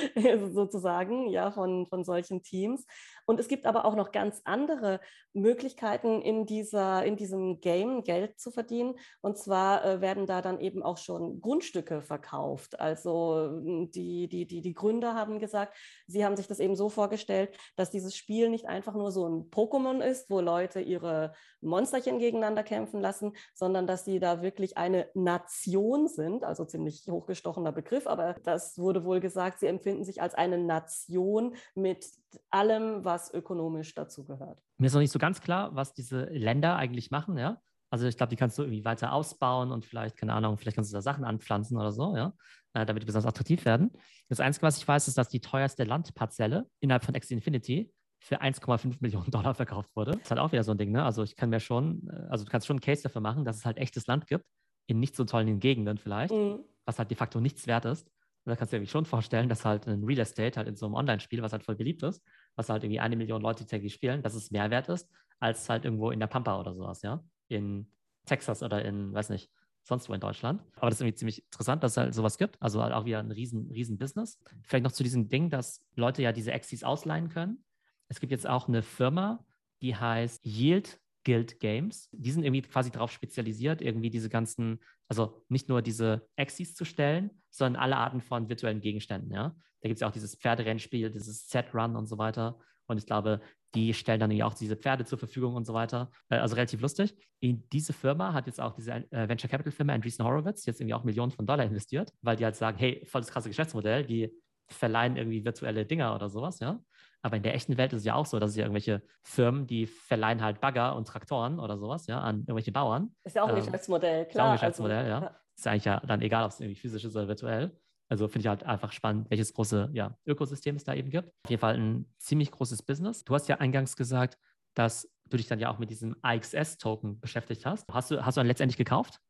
sozusagen, 0.53 1.29
ja, 1.29 1.51
von, 1.51 1.87
von 1.87 2.05
solchen 2.05 2.43
Teams. 2.43 2.87
Und 3.27 3.41
es 3.41 3.49
gibt 3.49 3.67
aber 3.67 3.85
auch 3.85 3.95
noch 3.95 4.13
ganz 4.13 4.41
andere 4.45 5.01
Möglichkeiten 5.35 6.23
in, 6.23 6.47
dieser, 6.47 7.05
in 7.05 7.17
diesem 7.17 7.61
Game 7.61 8.03
Geld 8.03 8.39
zu 8.41 8.51
verdienen. 8.51 8.95
Und 9.21 9.39
zwar 9.39 9.85
äh, 9.85 10.01
werden 10.01 10.27
da 10.27 10.43
dann 10.43 10.61
eben 10.61 10.83
auch 10.83 10.99
schon 10.99 11.41
Grundstücke 11.41 12.01
verkauft. 12.01 12.81
Also 12.81 13.49
hm, 13.51 13.91
die, 13.91 14.29
die, 14.29 14.47
die, 14.47 14.61
die 14.63 14.75
Gründer 14.89 15.15
haben 15.15 15.39
gesagt, 15.39 15.77
sie 16.07 16.25
haben 16.25 16.35
sich 16.35 16.47
das 16.47 16.61
eben 16.61 16.75
so 16.75 16.89
vorgestellt, 16.89 17.55
dass 17.77 17.91
dieses 17.91 18.17
Spiel 18.17 18.49
nicht 18.49 18.67
einfach 18.67 18.95
nur 18.95 19.13
so 19.13 19.29
ein 19.29 19.51
Pokémon 19.51 20.01
ist, 20.01 20.31
wo 20.31 20.41
Leute 20.41 20.81
ihre 20.81 21.35
Monsterchen 21.61 22.19
gegeneinander 22.19 22.63
kämpfen 22.63 23.03
lassen, 23.03 23.33
sondern 23.53 23.87
dass 23.87 24.07
sie 24.07 24.19
da 24.19 24.41
wirklich 24.41 24.79
eine 24.79 25.11
Nation 25.13 26.09
sind, 26.09 26.43
also 26.43 26.65
ziemlich 26.65 27.07
hochgestochener 27.07 27.71
Begriff, 27.71 28.07
aber 28.07 28.35
das 28.45 28.79
wurde 28.79 29.05
wohl 29.05 29.21
gesagt, 29.21 29.61
sie 29.61 29.67
empfinden 29.67 30.05
sich 30.05 30.23
als 30.23 30.35
eine 30.35 30.57
Nation 30.57 31.55
mit 31.75 32.07
allem, 32.49 33.05
was 33.05 33.33
ökonomisch 33.35 33.95
dazu 33.95 34.25
gehört. 34.25 34.59
Mir 34.79 34.87
ist 34.87 34.95
noch 34.95 35.01
nicht 35.01 35.13
so 35.13 35.19
ganz 35.19 35.43
klar, 35.43 35.75
was 35.75 35.93
diese 35.93 36.25
Länder 36.25 36.77
eigentlich 36.77 37.11
machen, 37.11 37.37
ja. 37.37 37.61
Also 37.91 38.07
ich 38.07 38.17
glaube, 38.17 38.31
die 38.31 38.37
kannst 38.37 38.57
du 38.59 38.63
irgendwie 38.63 38.85
weiter 38.85 39.13
ausbauen 39.13 39.71
und 39.71 39.85
vielleicht, 39.85 40.17
keine 40.17 40.35
Ahnung, 40.35 40.59
vielleicht 40.59 40.77
kannst 40.77 40.93
du 40.93 40.97
da 40.97 41.03
Sachen 41.03 41.25
anpflanzen 41.25 41.77
oder 41.77 41.93
so, 41.93 42.17
ja, 42.17 42.33
äh, 42.79 42.87
damit 42.87 43.03
die 43.03 43.07
besonders 43.07 43.29
attraktiv 43.29 43.65
werden. 43.65 43.91
Das 44.29 44.41
Einzige, 44.41 44.67
was 44.67 44.79
ich 44.79 44.87
weiß, 44.87 45.09
ist, 45.09 45.19
dass 45.19 45.29
die 45.29 45.41
teuerste 45.41 45.85
Landparzelle 45.85 46.69
innerhalb 46.81 47.05
von 47.05 47.15
Axie 47.15 47.35
Infinity 47.35 47.93
für 48.21 48.41
1,5 48.41 48.97
Millionen 49.01 49.31
Dollar 49.31 49.55
verkauft 49.55 49.95
wurde. 49.97 50.13
Das 50.13 50.23
ist 50.23 50.31
halt 50.31 50.41
auch 50.41 50.53
wieder 50.53 50.65
so 50.65 50.73
ein 50.73 50.79
Ding, 50.79 50.93
ne? 50.93 51.05
Also 51.05 51.23
ich 51.23 51.37
kann 51.37 51.51
mir 51.51 51.61
schon, 51.61 52.09
äh, 52.09 52.27
also 52.29 52.45
du 52.45 52.51
kannst 52.51 52.67
schon 52.67 52.75
einen 52.75 52.81
Case 52.81 53.03
dafür 53.03 53.21
machen, 53.21 53.45
dass 53.45 53.57
es 53.57 53.65
halt 53.65 53.79
echtes 53.79 54.07
Land 54.07 54.27
gibt, 54.27 54.45
in 54.87 55.01
nicht 55.01 55.17
so 55.17 55.25
tollen 55.25 55.61
Gegenden 55.61 55.99
vielleicht, 55.99 56.33
mhm. 56.33 56.61
was 56.85 56.99
halt 56.99 57.11
de 57.11 57.17
facto 57.17 57.41
nichts 57.41 57.67
wert 57.67 57.85
ist. 57.85 58.07
Und 58.45 58.51
da 58.51 58.57
kannst 58.57 58.73
du 58.73 58.81
dir 58.81 58.87
schon 58.87 59.05
vorstellen, 59.05 59.49
dass 59.49 59.65
halt 59.65 59.87
ein 59.87 60.05
Real 60.05 60.21
Estate 60.21 60.57
halt 60.57 60.69
in 60.69 60.77
so 60.77 60.87
einem 60.87 60.95
Online-Spiel, 60.95 61.43
was 61.43 61.53
halt 61.53 61.63
voll 61.63 61.77
beliebt 61.77 62.03
ist, 62.03 62.23
was 62.57 62.69
halt 62.71 62.83
irgendwie 62.83 63.01
eine 63.01 63.17
Million 63.17 63.43
Leute 63.43 63.67
täglich 63.67 63.93
spielen, 63.93 64.23
dass 64.23 64.35
es 64.35 64.51
mehr 64.51 64.71
wert 64.71 64.89
ist, 64.89 65.09
als 65.39 65.69
halt 65.69 65.85
irgendwo 65.85 66.11
in 66.11 66.19
der 66.19 66.29
Pampa 66.29 66.59
oder 66.59 66.75
sowas, 66.75 67.03
ja. 67.03 67.23
In 67.49 67.93
Texas 68.25 68.63
oder 68.63 68.85
in, 68.85 69.13
weiß 69.13 69.31
nicht, 69.31 69.51
sonst 69.89 70.09
wo 70.09 70.13
in 70.13 70.21
Deutschland. 70.21 70.63
Aber 70.77 70.91
das 70.91 70.99
ist 70.99 71.01
irgendwie 71.01 71.17
ziemlich 71.17 71.45
interessant, 71.45 71.83
dass 71.83 71.93
es 71.93 71.97
halt 71.97 72.15
sowas 72.15 72.37
gibt. 72.37 72.61
Also 72.61 72.83
halt 72.83 72.93
auch 72.93 73.07
wieder 73.07 73.19
ein 73.21 73.33
riesen, 73.33 73.71
riesen 73.73 73.99
Business. 73.99 74.39
Vielleicht 74.65 74.85
noch 74.85 74.93
zu 74.93 75.03
diesem 75.03 75.29
Ding, 75.29 75.49
dass 75.49 75.83
Leute 75.97 76.23
ja 76.23 76.33
diese 76.33 76.53
Exis 76.53 76.85
ausleihen 76.85 77.31
können. 77.31 77.65
Es 78.09 78.21
gibt 78.21 78.31
jetzt 78.31 78.47
auch 78.47 78.69
eine 78.69 78.83
Firma, 78.83 79.45
die 79.81 79.97
heißt 79.97 80.45
Yield 80.45 81.01
Guild 81.25 81.59
Games. 81.61 82.09
Die 82.13 82.31
sind 82.31 82.45
irgendwie 82.45 82.63
quasi 82.63 82.91
darauf 82.91 83.11
spezialisiert, 83.11 83.83
irgendwie 83.83 84.11
diese 84.11 84.29
ganzen, 84.29 84.81
also 85.09 85.43
nicht 85.49 85.69
nur 85.69 85.83
diese 85.83 86.27
Exis 86.37 86.75
zu 86.75 86.85
stellen, 86.85 87.31
sondern 87.51 87.83
alle 87.83 87.97
Arten 87.97 88.21
von 88.21 88.49
virtuellen 88.49 88.81
Gegenständen, 88.81 89.33
ja. 89.33 89.55
Da 89.81 89.89
gibt 89.89 89.97
es 89.97 90.01
ja 90.01 90.09
auch 90.09 90.13
dieses 90.13 90.35
Pferderennspiel, 90.37 91.11
dieses 91.11 91.49
Set-Run 91.49 91.97
und 91.97 92.07
so 92.07 92.19
weiter. 92.19 92.59
Und 92.87 92.99
ich 92.99 93.07
glaube, 93.07 93.41
die 93.75 93.93
stellen 93.95 94.21
dann 94.21 94.31
ja 94.31 94.47
auch 94.47 94.55
diese 94.55 94.77
Pferde 94.77 95.05
zur 95.05 95.19
Verfügung 95.19 95.55
und 95.55 95.67
so 95.67 95.75
weiter. 95.75 96.11
Äh, 96.29 96.37
also 96.37 96.55
relativ 96.55 96.81
lustig. 96.81 97.15
In 97.41 97.69
diese 97.71 97.93
Firma 97.93 98.33
hat 98.33 98.47
jetzt 98.47 98.61
auch 98.61 98.73
diese 98.73 98.93
äh, 99.11 99.29
Venture 99.29 99.51
Capital 99.51 99.73
Firma 99.73 99.93
Andreessen 99.93 100.25
Horowitz 100.25 100.67
jetzt 100.67 100.81
irgendwie 100.81 100.95
auch 100.95 101.05
Millionen 101.05 101.31
von 101.31 101.47
Dollar 101.47 101.65
investiert, 101.65 102.13
weil 102.23 102.37
die 102.37 102.45
halt 102.45 102.57
sagen, 102.57 102.79
hey, 102.79 103.05
voll 103.07 103.21
das 103.21 103.31
krasse 103.31 103.49
Geschäftsmodell, 103.49 104.05
die 104.05 104.33
verleihen 104.71 105.17
irgendwie 105.17 105.45
virtuelle 105.45 105.87
Dinger 105.87 106.15
oder 106.15 106.29
sowas, 106.29 106.61
ja. 106.61 106.81
Aber 107.23 107.37
in 107.37 107.43
der 107.43 107.55
echten 107.55 107.77
Welt 107.77 107.93
ist 107.93 108.01
es 108.01 108.05
ja 108.05 108.15
auch 108.15 108.27
so, 108.27 108.39
dass 108.39 108.51
es 108.51 108.57
ja 108.57 108.65
irgendwelche 108.65 109.03
Firmen, 109.23 109.67
die 109.67 109.87
verleihen 109.87 110.43
halt 110.43 110.61
Bagger 110.61 110.95
und 110.95 111.09
Traktoren 111.09 111.59
oder 111.59 111.77
sowas, 111.77 112.07
ja, 112.07 112.21
an 112.21 112.41
irgendwelche 112.41 112.71
Bauern. 112.71 113.15
Ist 113.25 113.35
ja 113.35 113.43
auch 113.43 113.49
ein 113.49 113.57
ähm, 113.57 113.65
Geschäftsmodell, 113.65 114.27
klar. 114.27 114.31
Ist 114.31 114.39
auch 114.39 114.45
ein 114.45 114.53
Geschäftsmodell, 114.55 114.99
also, 114.99 115.11
ja. 115.11 115.21
ja. 115.21 115.37
Ist 115.57 115.67
eigentlich 115.67 115.85
ja 115.87 116.01
dann 116.07 116.23
egal, 116.23 116.45
ob 116.45 116.53
es 116.53 116.61
irgendwie 116.61 116.79
physisch 116.79 117.05
ist 117.05 117.17
oder 117.17 117.27
virtuell. 117.27 117.77
Also 118.09 118.29
finde 118.29 118.41
ich 118.41 118.49
halt 118.49 118.65
einfach 118.65 118.93
spannend, 118.93 119.31
welches 119.31 119.53
große 119.53 119.91
ja, 119.93 120.17
Ökosystem 120.27 120.77
es 120.77 120.85
da 120.85 120.95
eben 120.95 121.11
gibt. 121.11 121.29
Auf 121.45 121.51
jeden 121.51 121.61
Fall 121.61 121.75
ein 121.75 122.13
ziemlich 122.19 122.51
großes 122.51 122.83
Business. 122.83 123.25
Du 123.25 123.35
hast 123.35 123.49
ja 123.49 123.57
eingangs 123.57 123.97
gesagt, 123.97 124.39
dass 124.75 125.11
du 125.27 125.37
dich 125.37 125.47
dann 125.47 125.61
ja 125.61 125.71
auch 125.71 125.79
mit 125.79 125.91
diesem 125.91 126.17
AXS-Token 126.23 127.21
beschäftigt 127.21 127.67
hast. 127.67 127.87
Hast 127.93 128.11
du, 128.11 128.25
hast 128.25 128.37
du 128.37 128.41
dann 128.41 128.47
letztendlich 128.47 128.79
gekauft? 128.79 129.21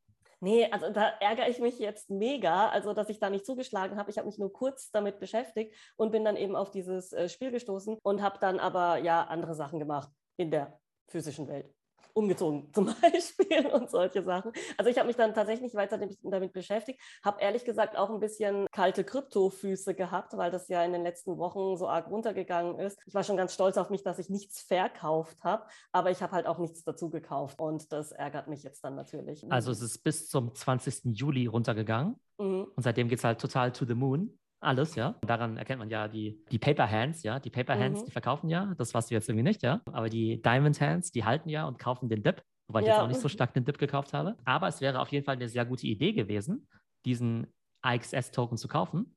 Nee, 0.40 0.70
also 0.70 0.90
da 0.92 1.08
ärgere 1.20 1.48
ich 1.48 1.58
mich 1.58 1.80
jetzt 1.80 2.10
mega, 2.10 2.68
also 2.68 2.92
dass 2.92 3.08
ich 3.08 3.18
da 3.18 3.28
nicht 3.28 3.44
zugeschlagen 3.44 3.96
habe. 3.96 4.10
Ich 4.10 4.18
habe 4.18 4.28
mich 4.28 4.38
nur 4.38 4.52
kurz 4.52 4.92
damit 4.92 5.18
beschäftigt 5.18 5.74
und 5.96 6.12
bin 6.12 6.24
dann 6.24 6.36
eben 6.36 6.54
auf 6.54 6.70
dieses 6.70 7.12
äh, 7.12 7.28
Spiel 7.28 7.50
gestoßen 7.50 7.98
und 8.02 8.22
habe 8.22 8.38
dann 8.38 8.60
aber 8.60 8.98
ja 8.98 9.24
andere 9.24 9.54
Sachen 9.54 9.80
gemacht 9.80 10.10
in 10.36 10.52
der 10.52 10.78
physischen 11.08 11.48
Welt 11.48 11.74
umgezogen 12.14 12.70
zum 12.72 12.86
Beispiel 12.86 13.66
und 13.66 13.90
solche 13.90 14.22
Sachen. 14.22 14.52
Also 14.76 14.90
ich 14.90 14.98
habe 14.98 15.06
mich 15.06 15.16
dann 15.16 15.34
tatsächlich 15.34 15.74
weiter 15.74 15.98
damit 16.22 16.52
beschäftigt, 16.52 17.00
habe 17.24 17.40
ehrlich 17.40 17.64
gesagt 17.64 17.96
auch 17.96 18.10
ein 18.10 18.20
bisschen 18.20 18.66
kalte 18.72 19.04
Kryptofüße 19.04 19.94
gehabt, 19.94 20.36
weil 20.36 20.50
das 20.50 20.68
ja 20.68 20.84
in 20.84 20.92
den 20.92 21.02
letzten 21.02 21.38
Wochen 21.38 21.76
so 21.76 21.88
arg 21.88 22.10
runtergegangen 22.10 22.78
ist. 22.78 22.98
Ich 23.06 23.14
war 23.14 23.24
schon 23.24 23.36
ganz 23.36 23.54
stolz 23.54 23.76
auf 23.76 23.90
mich, 23.90 24.02
dass 24.02 24.18
ich 24.18 24.30
nichts 24.30 24.60
verkauft 24.60 25.42
habe, 25.44 25.64
aber 25.92 26.10
ich 26.10 26.22
habe 26.22 26.32
halt 26.32 26.46
auch 26.46 26.58
nichts 26.58 26.84
dazu 26.84 27.10
gekauft 27.10 27.60
und 27.60 27.92
das 27.92 28.12
ärgert 28.12 28.48
mich 28.48 28.62
jetzt 28.62 28.84
dann 28.84 28.94
natürlich. 28.94 29.44
Also 29.50 29.70
es 29.70 29.82
ist 29.82 29.98
bis 29.98 30.28
zum 30.28 30.54
20. 30.54 31.16
Juli 31.16 31.46
runtergegangen 31.46 32.16
mhm. 32.38 32.66
und 32.74 32.82
seitdem 32.82 33.08
geht 33.08 33.18
es 33.18 33.24
halt 33.24 33.40
total 33.40 33.72
to 33.72 33.84
the 33.84 33.94
moon 33.94 34.37
alles, 34.60 34.94
ja. 34.96 35.14
Daran 35.22 35.56
erkennt 35.56 35.78
man 35.78 35.90
ja 35.90 36.08
die, 36.08 36.44
die 36.50 36.58
Paper 36.58 36.90
Hands, 36.90 37.22
ja. 37.22 37.38
Die 37.38 37.50
Paper 37.50 37.78
Hands, 37.78 38.00
mhm. 38.00 38.04
die 38.06 38.10
verkaufen 38.10 38.48
ja, 38.48 38.74
das 38.76 38.92
warst 38.92 39.10
du 39.10 39.14
jetzt 39.14 39.28
irgendwie 39.28 39.44
nicht, 39.44 39.62
ja. 39.62 39.80
Aber 39.92 40.08
die 40.08 40.42
Diamond 40.42 40.80
Hands, 40.80 41.10
die 41.10 41.24
halten 41.24 41.48
ja 41.48 41.66
und 41.66 41.78
kaufen 41.78 42.08
den 42.08 42.22
Dip, 42.22 42.42
wobei 42.66 42.80
ich 42.80 42.86
ja. 42.86 42.94
jetzt 42.94 43.02
auch 43.02 43.08
nicht 43.08 43.20
so 43.20 43.28
stark 43.28 43.54
den 43.54 43.64
Dip 43.64 43.78
gekauft 43.78 44.12
habe. 44.12 44.36
Aber 44.44 44.68
es 44.68 44.80
wäre 44.80 45.00
auf 45.00 45.12
jeden 45.12 45.24
Fall 45.24 45.36
eine 45.36 45.48
sehr 45.48 45.64
gute 45.64 45.86
Idee 45.86 46.12
gewesen, 46.12 46.66
diesen 47.04 47.46
AXS-Token 47.82 48.56
zu 48.56 48.66
kaufen. 48.68 49.16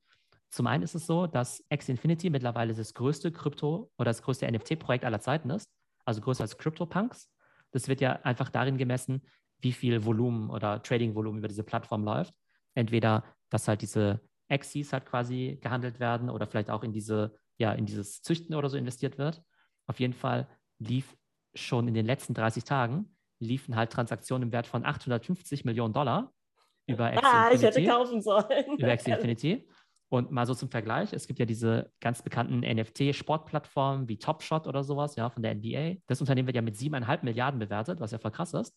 Zum 0.52 0.68
einen 0.68 0.84
ist 0.84 0.96
es 0.96 1.08
so, 1.08 1.28
dass 1.28 1.64
X 1.70 1.90
Infinity 1.90 2.30
mittlerweile 2.30 2.74
das 2.74 2.94
größte 2.94 3.32
Krypto- 3.32 3.90
oder 3.98 4.10
das 4.10 4.22
größte 4.22 4.52
NFT-Projekt 4.52 5.06
aller 5.06 5.22
Zeiten 5.22 5.50
ist, 5.50 5.72
also 6.06 6.22
größer 6.22 6.44
als 6.44 6.58
CryptoPunks. 6.58 7.32
Das 7.72 7.88
wird 7.88 8.02
ja 8.02 8.14
einfach 8.24 8.50
darin 8.50 8.78
gemessen, 8.78 9.22
wie 9.60 9.72
viel 9.72 10.04
Volumen 10.06 10.50
oder 10.50 10.84
Trading-Volumen 10.84 11.40
über 11.40 11.48
diese 11.48 11.64
Plattform 11.64 12.04
läuft. 12.04 12.34
Entweder, 12.76 13.24
dass 13.50 13.68
halt 13.68 13.82
diese 13.82 14.20
Exis 14.52 14.94
halt 14.94 15.06
quasi 15.06 15.58
gehandelt 15.62 16.00
werden 16.00 16.30
oder 16.30 16.46
vielleicht 16.48 16.70
auch 16.70 16.84
in 16.84 16.92
diese, 16.92 17.36
ja, 17.58 17.72
in 17.74 17.86
dieses 17.86 18.22
Züchten 18.22 18.56
oder 18.56 18.70
so 18.70 18.78
investiert 18.78 19.18
wird. 19.18 19.42
Auf 19.88 20.00
jeden 20.00 20.14
Fall 20.14 20.48
lief 20.80 21.16
schon 21.54 21.88
in 21.88 21.94
den 21.94 22.06
letzten 22.06 22.34
30 22.34 22.64
Tagen 22.64 23.16
liefen 23.42 23.76
halt 23.76 23.92
Transaktionen 23.92 24.50
im 24.50 24.52
Wert 24.54 24.68
von 24.68 24.86
850 24.86 25.66
Millionen 25.66 25.94
Dollar 25.94 26.32
über 26.88 27.08
Axie 27.08 27.20
Ah, 27.24 27.50
Infinity, 27.50 27.56
ich 27.56 27.76
hätte 27.76 27.90
kaufen 27.90 28.22
sollen. 28.22 28.78
Über 28.78 28.92
Axie 28.92 29.12
Infinity. 29.12 29.68
Und 30.10 30.30
mal 30.30 30.46
so 30.46 30.54
zum 30.54 30.70
Vergleich, 30.70 31.14
es 31.14 31.26
gibt 31.26 31.40
ja 31.40 31.46
diese 31.46 31.90
ganz 32.02 32.22
bekannten 32.22 32.60
NFT-Sportplattformen 32.60 34.10
wie 34.10 34.18
Topshot 34.18 34.68
oder 34.68 34.84
sowas, 34.84 35.16
ja, 35.16 35.30
von 35.30 35.42
der 35.42 35.56
NBA. 35.56 36.02
Das 36.08 36.20
Unternehmen 36.20 36.48
wird 36.48 36.56
ja 36.56 36.62
mit 36.62 36.76
siebeneinhalb 36.76 37.24
Milliarden 37.24 37.60
bewertet, 37.60 38.00
was 38.00 38.12
ja 38.12 38.20
voll 38.20 38.32
krass 38.32 38.54
ist. 38.54 38.76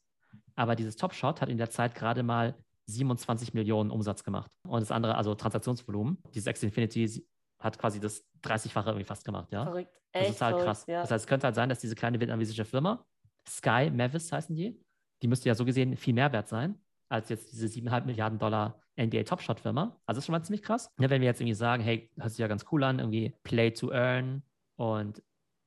Aber 0.54 0.76
dieses 0.76 0.96
Topshot 0.96 1.40
hat 1.40 1.48
in 1.48 1.58
der 1.58 1.70
Zeit 1.70 1.94
gerade 1.94 2.22
mal 2.22 2.54
27 2.86 3.54
Millionen 3.54 3.90
Umsatz 3.90 4.24
gemacht. 4.24 4.50
Und 4.66 4.80
das 4.80 4.90
andere, 4.90 5.16
also 5.16 5.34
Transaktionsvolumen, 5.34 6.18
dieses 6.34 6.46
X 6.46 6.62
Infinity 6.62 7.26
hat 7.58 7.78
quasi 7.78 8.00
das 8.00 8.24
30-fache 8.42 8.88
irgendwie 8.88 9.04
fast 9.04 9.24
gemacht, 9.24 9.50
ja. 9.52 9.64
Verrückt. 9.64 10.00
Echt 10.12 10.28
das 10.28 10.34
ist 10.36 10.42
halt 10.42 10.58
krass. 10.58 10.84
Ja. 10.86 11.00
Das 11.00 11.10
heißt, 11.10 11.24
es 11.24 11.28
könnte 11.28 11.46
halt 11.46 11.54
sein, 11.54 11.68
dass 11.68 11.80
diese 11.80 11.94
kleine 11.94 12.20
vietnamesische 12.20 12.64
Firma, 12.64 13.04
Sky 13.48 13.90
Mavis 13.90 14.30
heißen 14.30 14.54
die, 14.54 14.80
die 15.22 15.28
müsste 15.28 15.48
ja 15.48 15.54
so 15.54 15.64
gesehen 15.64 15.96
viel 15.96 16.14
mehr 16.14 16.32
wert 16.32 16.48
sein, 16.48 16.78
als 17.08 17.28
jetzt 17.28 17.52
diese 17.52 17.66
7,5 17.66 18.04
Milliarden 18.04 18.38
Dollar 18.38 18.80
NBA 18.96 19.24
Topshot 19.24 19.60
Firma. 19.60 20.00
Also 20.06 20.18
ist 20.18 20.26
schon 20.26 20.32
mal 20.32 20.42
ziemlich 20.42 20.62
krass. 20.62 20.90
Ja, 21.00 21.10
wenn 21.10 21.20
wir 21.20 21.26
jetzt 21.26 21.40
irgendwie 21.40 21.54
sagen, 21.54 21.82
hey, 21.82 22.10
hört 22.16 22.30
sich 22.30 22.38
ja 22.38 22.46
ganz 22.46 22.64
cool 22.70 22.84
an, 22.84 22.98
irgendwie 22.98 23.34
Play 23.42 23.70
to 23.70 23.90
Earn 23.90 24.42
und 24.76 25.22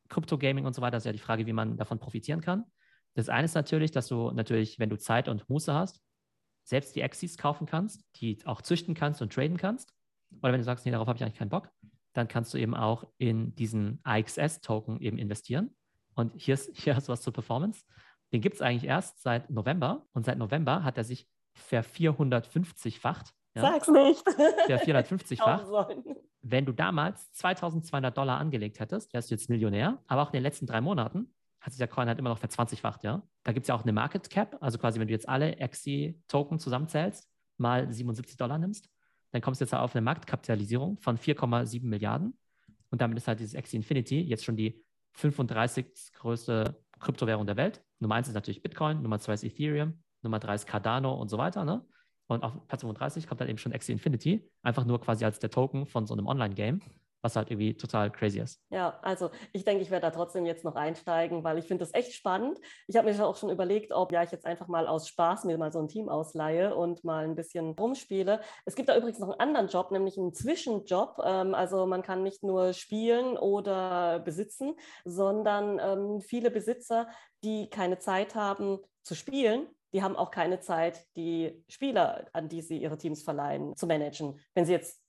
Crypto 0.10 0.38
Gaming 0.38 0.66
und 0.66 0.74
so 0.74 0.82
weiter, 0.82 0.98
ist 0.98 1.06
ja 1.06 1.12
die 1.12 1.18
Frage, 1.18 1.46
wie 1.46 1.54
man 1.54 1.78
davon 1.78 2.00
profitieren 2.00 2.42
kann. 2.42 2.66
Das 3.16 3.30
eine 3.30 3.46
ist 3.46 3.56
natürlich, 3.56 3.92
dass 3.92 4.08
du 4.08 4.32
natürlich, 4.32 4.80
wenn 4.80 4.90
du 4.90 4.98
Zeit 4.98 5.28
und 5.28 5.50
Muße 5.50 5.74
hast, 5.74 6.02
selbst 6.68 6.96
die 6.96 7.02
Exis 7.02 7.38
kaufen 7.38 7.66
kannst, 7.66 8.04
die 8.18 8.38
auch 8.46 8.62
züchten 8.62 8.94
kannst 8.94 9.22
und 9.22 9.34
traden 9.34 9.58
kannst. 9.58 9.94
Oder 10.42 10.52
wenn 10.52 10.60
du 10.60 10.66
sagst, 10.66 10.86
nee, 10.86 10.92
darauf 10.92 11.08
habe 11.08 11.18
ich 11.18 11.24
eigentlich 11.24 11.38
keinen 11.38 11.50
Bock, 11.50 11.70
dann 12.14 12.28
kannst 12.28 12.54
du 12.54 12.58
eben 12.58 12.76
auch 12.76 13.06
in 13.18 13.56
diesen 13.56 14.02
AXS-Token 14.04 15.00
eben 15.00 15.18
investieren. 15.18 15.74
Und 16.16 16.34
hier, 16.36 16.56
ist, 16.56 16.70
hier 16.76 16.96
hast 16.96 17.08
du 17.08 17.14
was 17.14 17.22
zur 17.22 17.32
Performance. 17.32 17.86
Den 18.34 18.42
gibt 18.42 18.56
es 18.56 18.62
eigentlich 18.62 18.84
erst 18.84 19.22
seit 19.22 19.50
November 19.50 20.06
und 20.12 20.26
seit 20.26 20.38
November 20.38 20.84
hat 20.84 20.98
er 20.98 21.06
sich 21.06 21.30
ver 21.54 21.86
450-facht. 21.86 23.34
Ja, 23.56 23.62
Sag's 23.62 23.88
nicht. 23.88 24.30
Ver 24.30 24.82
450-facht. 24.86 25.96
Wenn 26.42 26.66
du 26.66 26.74
damals 26.74 27.32
2200 27.32 28.16
Dollar 28.16 28.40
angelegt 28.40 28.82
hättest, 28.82 29.14
wärst 29.14 29.32
du 29.32 29.36
jetzt 29.36 29.50
Millionär. 29.50 30.04
Aber 30.08 30.24
auch 30.24 30.28
in 30.28 30.34
den 30.34 30.44
letzten 30.44 30.66
drei 30.66 30.82
Monaten 30.82 31.34
hat 31.68 31.74
sich 31.74 31.80
der 31.80 31.90
Coin 31.90 32.08
halt 32.08 32.18
immer 32.18 32.30
noch 32.30 32.38
verzwanzigfacht, 32.38 33.04
ja. 33.04 33.22
Da 33.44 33.52
gibt 33.52 33.66
es 33.66 33.68
ja 33.68 33.76
auch 33.76 33.84
eine 33.84 33.92
Market 33.92 34.30
Cap, 34.30 34.56
also 34.62 34.78
quasi, 34.78 35.02
wenn 35.02 35.08
du 35.08 35.14
jetzt 35.14 35.28
alle 35.28 35.58
XC-Token 35.58 36.60
zusammenzählst, 36.60 37.30
mal 37.58 37.92
77 37.92 38.38
Dollar 38.38 38.58
nimmst, 38.58 38.90
dann 39.32 39.42
kommst 39.42 39.60
du 39.60 39.66
jetzt 39.66 39.74
auf 39.74 39.94
eine 39.94 40.02
Marktkapitalisierung 40.02 40.98
von 41.00 41.18
4,7 41.18 41.86
Milliarden. 41.86 42.38
Und 42.90 43.02
damit 43.02 43.18
ist 43.18 43.28
halt 43.28 43.42
dieses 43.42 43.62
XC 43.62 43.74
Infinity 43.74 44.22
jetzt 44.22 44.46
schon 44.46 44.56
die 44.56 44.82
35. 45.16 46.14
größte 46.14 46.82
Kryptowährung 47.00 47.46
der 47.46 47.58
Welt. 47.58 47.84
Nummer 48.00 48.16
eins 48.16 48.30
ist 48.30 48.34
natürlich 48.34 48.62
Bitcoin, 48.64 49.02
Nummer 49.02 49.20
zwei 49.20 49.34
ist 49.34 49.44
Ethereum, 49.44 50.02
Nummer 50.22 50.40
drei 50.40 50.56
ist 50.56 50.68
Cardano 50.68 51.20
und 51.20 51.28
so 51.28 51.38
weiter. 51.38 51.66
Ne? 51.66 51.86
Und 52.28 52.44
auf 52.44 52.66
Platz 52.68 52.82
35 52.82 53.28
kommt 53.28 53.42
dann 53.42 53.50
eben 53.50 53.58
schon 53.58 53.74
XC 53.74 53.90
Infinity, 53.90 54.50
einfach 54.62 54.86
nur 54.86 55.02
quasi 55.02 55.26
als 55.26 55.40
der 55.40 55.50
Token 55.50 55.86
von 55.86 56.06
so 56.08 56.14
einem 56.14 56.28
Online-Game 56.28 56.80
was 57.22 57.36
halt 57.36 57.50
irgendwie 57.52 57.76
total 57.76 58.12
crazy 58.12 58.40
ist. 58.40 58.62
Ja, 58.70 59.00
also 59.02 59.32
ich 59.54 59.64
denke, 59.64 59.82
ich 59.82 59.92
werde 59.92 60.08
da 60.08 60.12
trotzdem 60.12 60.46
jetzt 60.46 60.64
noch 60.64 60.76
einsteigen, 60.76 61.44
weil 61.44 61.58
ich 61.58 61.66
finde 61.66 61.84
das 61.84 61.94
echt 61.94 62.14
spannend. 62.14 62.60
Ich 62.88 62.96
habe 62.96 63.12
mir 63.12 63.26
auch 63.26 63.36
schon 63.36 63.50
überlegt, 63.50 63.92
ob 63.92 64.12
ja 64.12 64.24
ich 64.24 64.32
jetzt 64.32 64.46
einfach 64.46 64.68
mal 64.68 64.88
aus 64.88 65.08
Spaß 65.08 65.46
mir 65.46 65.58
mal 65.58 65.72
so 65.72 65.80
ein 65.80 65.88
Team 65.88 66.10
ausleihe 66.10 66.76
und 66.76 67.04
mal 67.04 67.24
ein 67.24 67.36
bisschen 67.36 67.72
rumspiele. 67.72 68.42
Es 68.66 68.76
gibt 68.76 68.90
da 68.90 68.98
übrigens 68.98 69.20
noch 69.20 69.30
einen 69.30 69.40
anderen 69.40 69.68
Job, 69.68 69.92
nämlich 69.92 70.18
einen 70.18 70.34
Zwischenjob. 70.34 71.18
Ähm, 71.24 71.56
also 71.56 71.86
man 71.86 72.04
kann 72.04 72.24
nicht 72.24 72.44
nur 72.44 72.74
spielen 72.74 73.38
oder 73.38 74.20
besitzen, 74.20 74.76
sondern 75.06 75.80
ähm, 75.80 76.22
viele 76.22 76.52
Besitzer, 76.52 77.08
die 77.44 77.70
keine 77.70 78.00
Zeit 78.00 78.36
haben 78.36 78.80
zu 79.04 79.16
spielen, 79.16 79.68
die 79.94 80.04
haben 80.04 80.16
auch 80.16 80.32
keine 80.32 80.60
Zeit, 80.60 81.06
die 81.16 81.64
Spieler, 81.70 82.28
an 82.34 82.50
die 82.50 82.62
sie 82.62 82.78
ihre 82.78 82.98
Teams 82.98 83.24
verleihen, 83.24 83.76
zu 83.76 83.88
managen. 83.88 84.40
Wenn 84.54 84.66
sie 84.66 84.74
jetzt 84.74 85.02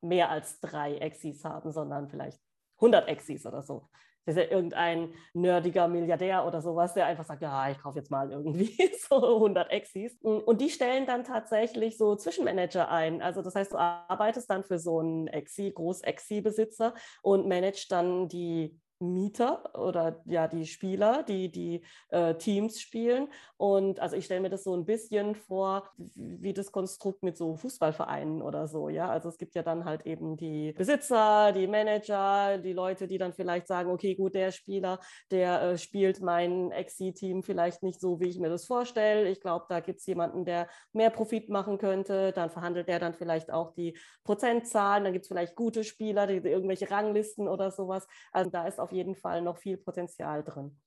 mehr 0.00 0.30
als 0.30 0.60
drei 0.60 0.96
Exis 0.96 1.44
haben, 1.44 1.72
sondern 1.72 2.08
vielleicht 2.08 2.40
100 2.76 3.08
Exis 3.08 3.46
oder 3.46 3.62
so. 3.62 3.88
Das 4.26 4.34
ist 4.36 4.42
ja 4.42 4.50
irgendein 4.50 5.14
nerdiger 5.34 5.86
Milliardär 5.86 6.44
oder 6.44 6.60
sowas, 6.60 6.94
der 6.94 7.06
einfach 7.06 7.24
sagt, 7.24 7.42
ja, 7.42 7.70
ich 7.70 7.78
kaufe 7.78 7.98
jetzt 7.98 8.10
mal 8.10 8.32
irgendwie 8.32 8.76
so 9.08 9.36
100 9.36 9.70
Exis. 9.70 10.18
Und 10.20 10.60
die 10.60 10.68
stellen 10.68 11.06
dann 11.06 11.22
tatsächlich 11.22 11.96
so 11.96 12.16
Zwischenmanager 12.16 12.90
ein. 12.90 13.22
Also 13.22 13.40
das 13.40 13.54
heißt, 13.54 13.72
du 13.72 13.78
arbeitest 13.78 14.50
dann 14.50 14.64
für 14.64 14.80
so 14.80 14.98
einen 14.98 15.28
Exi, 15.28 15.70
Groß-Exi-Besitzer 15.70 16.94
und 17.22 17.46
managst 17.46 17.90
dann 17.92 18.28
die 18.28 18.76
Mieter 18.98 19.78
oder 19.78 20.22
ja 20.24 20.48
die 20.48 20.66
Spieler, 20.66 21.22
die 21.22 21.50
die 21.50 21.82
äh, 22.08 22.34
Teams 22.34 22.80
spielen. 22.80 23.28
Und 23.56 24.00
also 24.00 24.16
ich 24.16 24.24
stelle 24.24 24.40
mir 24.40 24.50
das 24.50 24.64
so 24.64 24.74
ein 24.74 24.86
bisschen 24.86 25.34
vor, 25.34 25.90
wie 26.14 26.52
das 26.52 26.72
Konstrukt 26.72 27.22
mit 27.22 27.36
so 27.36 27.56
Fußballvereinen 27.56 28.42
oder 28.42 28.68
so. 28.68 28.88
Ja, 28.88 29.08
also 29.10 29.28
es 29.28 29.38
gibt 29.38 29.54
ja 29.54 29.62
dann 29.62 29.84
halt 29.84 30.06
eben 30.06 30.36
die 30.36 30.72
Besitzer, 30.72 31.52
die 31.52 31.66
Manager, 31.66 32.58
die 32.58 32.72
Leute, 32.72 33.06
die 33.06 33.18
dann 33.18 33.32
vielleicht 33.32 33.66
sagen, 33.66 33.90
okay, 33.90 34.14
gut, 34.14 34.34
der 34.34 34.50
Spieler, 34.50 35.00
der 35.30 35.62
äh, 35.62 35.78
spielt 35.78 36.20
mein 36.20 36.70
Exi-Team 36.70 37.42
vielleicht 37.42 37.82
nicht 37.82 38.00
so, 38.00 38.20
wie 38.20 38.28
ich 38.28 38.38
mir 38.38 38.48
das 38.48 38.66
vorstelle. 38.66 39.28
Ich 39.28 39.40
glaube, 39.40 39.66
da 39.68 39.80
gibt 39.80 40.00
es 40.00 40.06
jemanden, 40.06 40.44
der 40.44 40.68
mehr 40.92 41.10
Profit 41.10 41.50
machen 41.50 41.78
könnte. 41.78 42.32
Dann 42.32 42.50
verhandelt 42.50 42.88
der 42.88 42.98
dann 42.98 43.14
vielleicht 43.14 43.50
auch 43.52 43.72
die 43.72 43.96
Prozentzahlen. 44.24 45.04
Dann 45.04 45.12
gibt 45.12 45.24
es 45.24 45.28
vielleicht 45.28 45.54
gute 45.54 45.84
Spieler, 45.84 46.26
die, 46.26 46.40
die 46.40 46.48
irgendwelche 46.48 46.90
Ranglisten 46.90 47.48
oder 47.48 47.70
sowas. 47.70 48.06
Also 48.32 48.50
da 48.50 48.66
ist 48.66 48.80
auf 48.86 48.92
jeden 48.92 49.16
Fall 49.16 49.42
noch 49.42 49.58
viel 49.58 49.76
Potenzial 49.76 50.44
drin. 50.44 50.80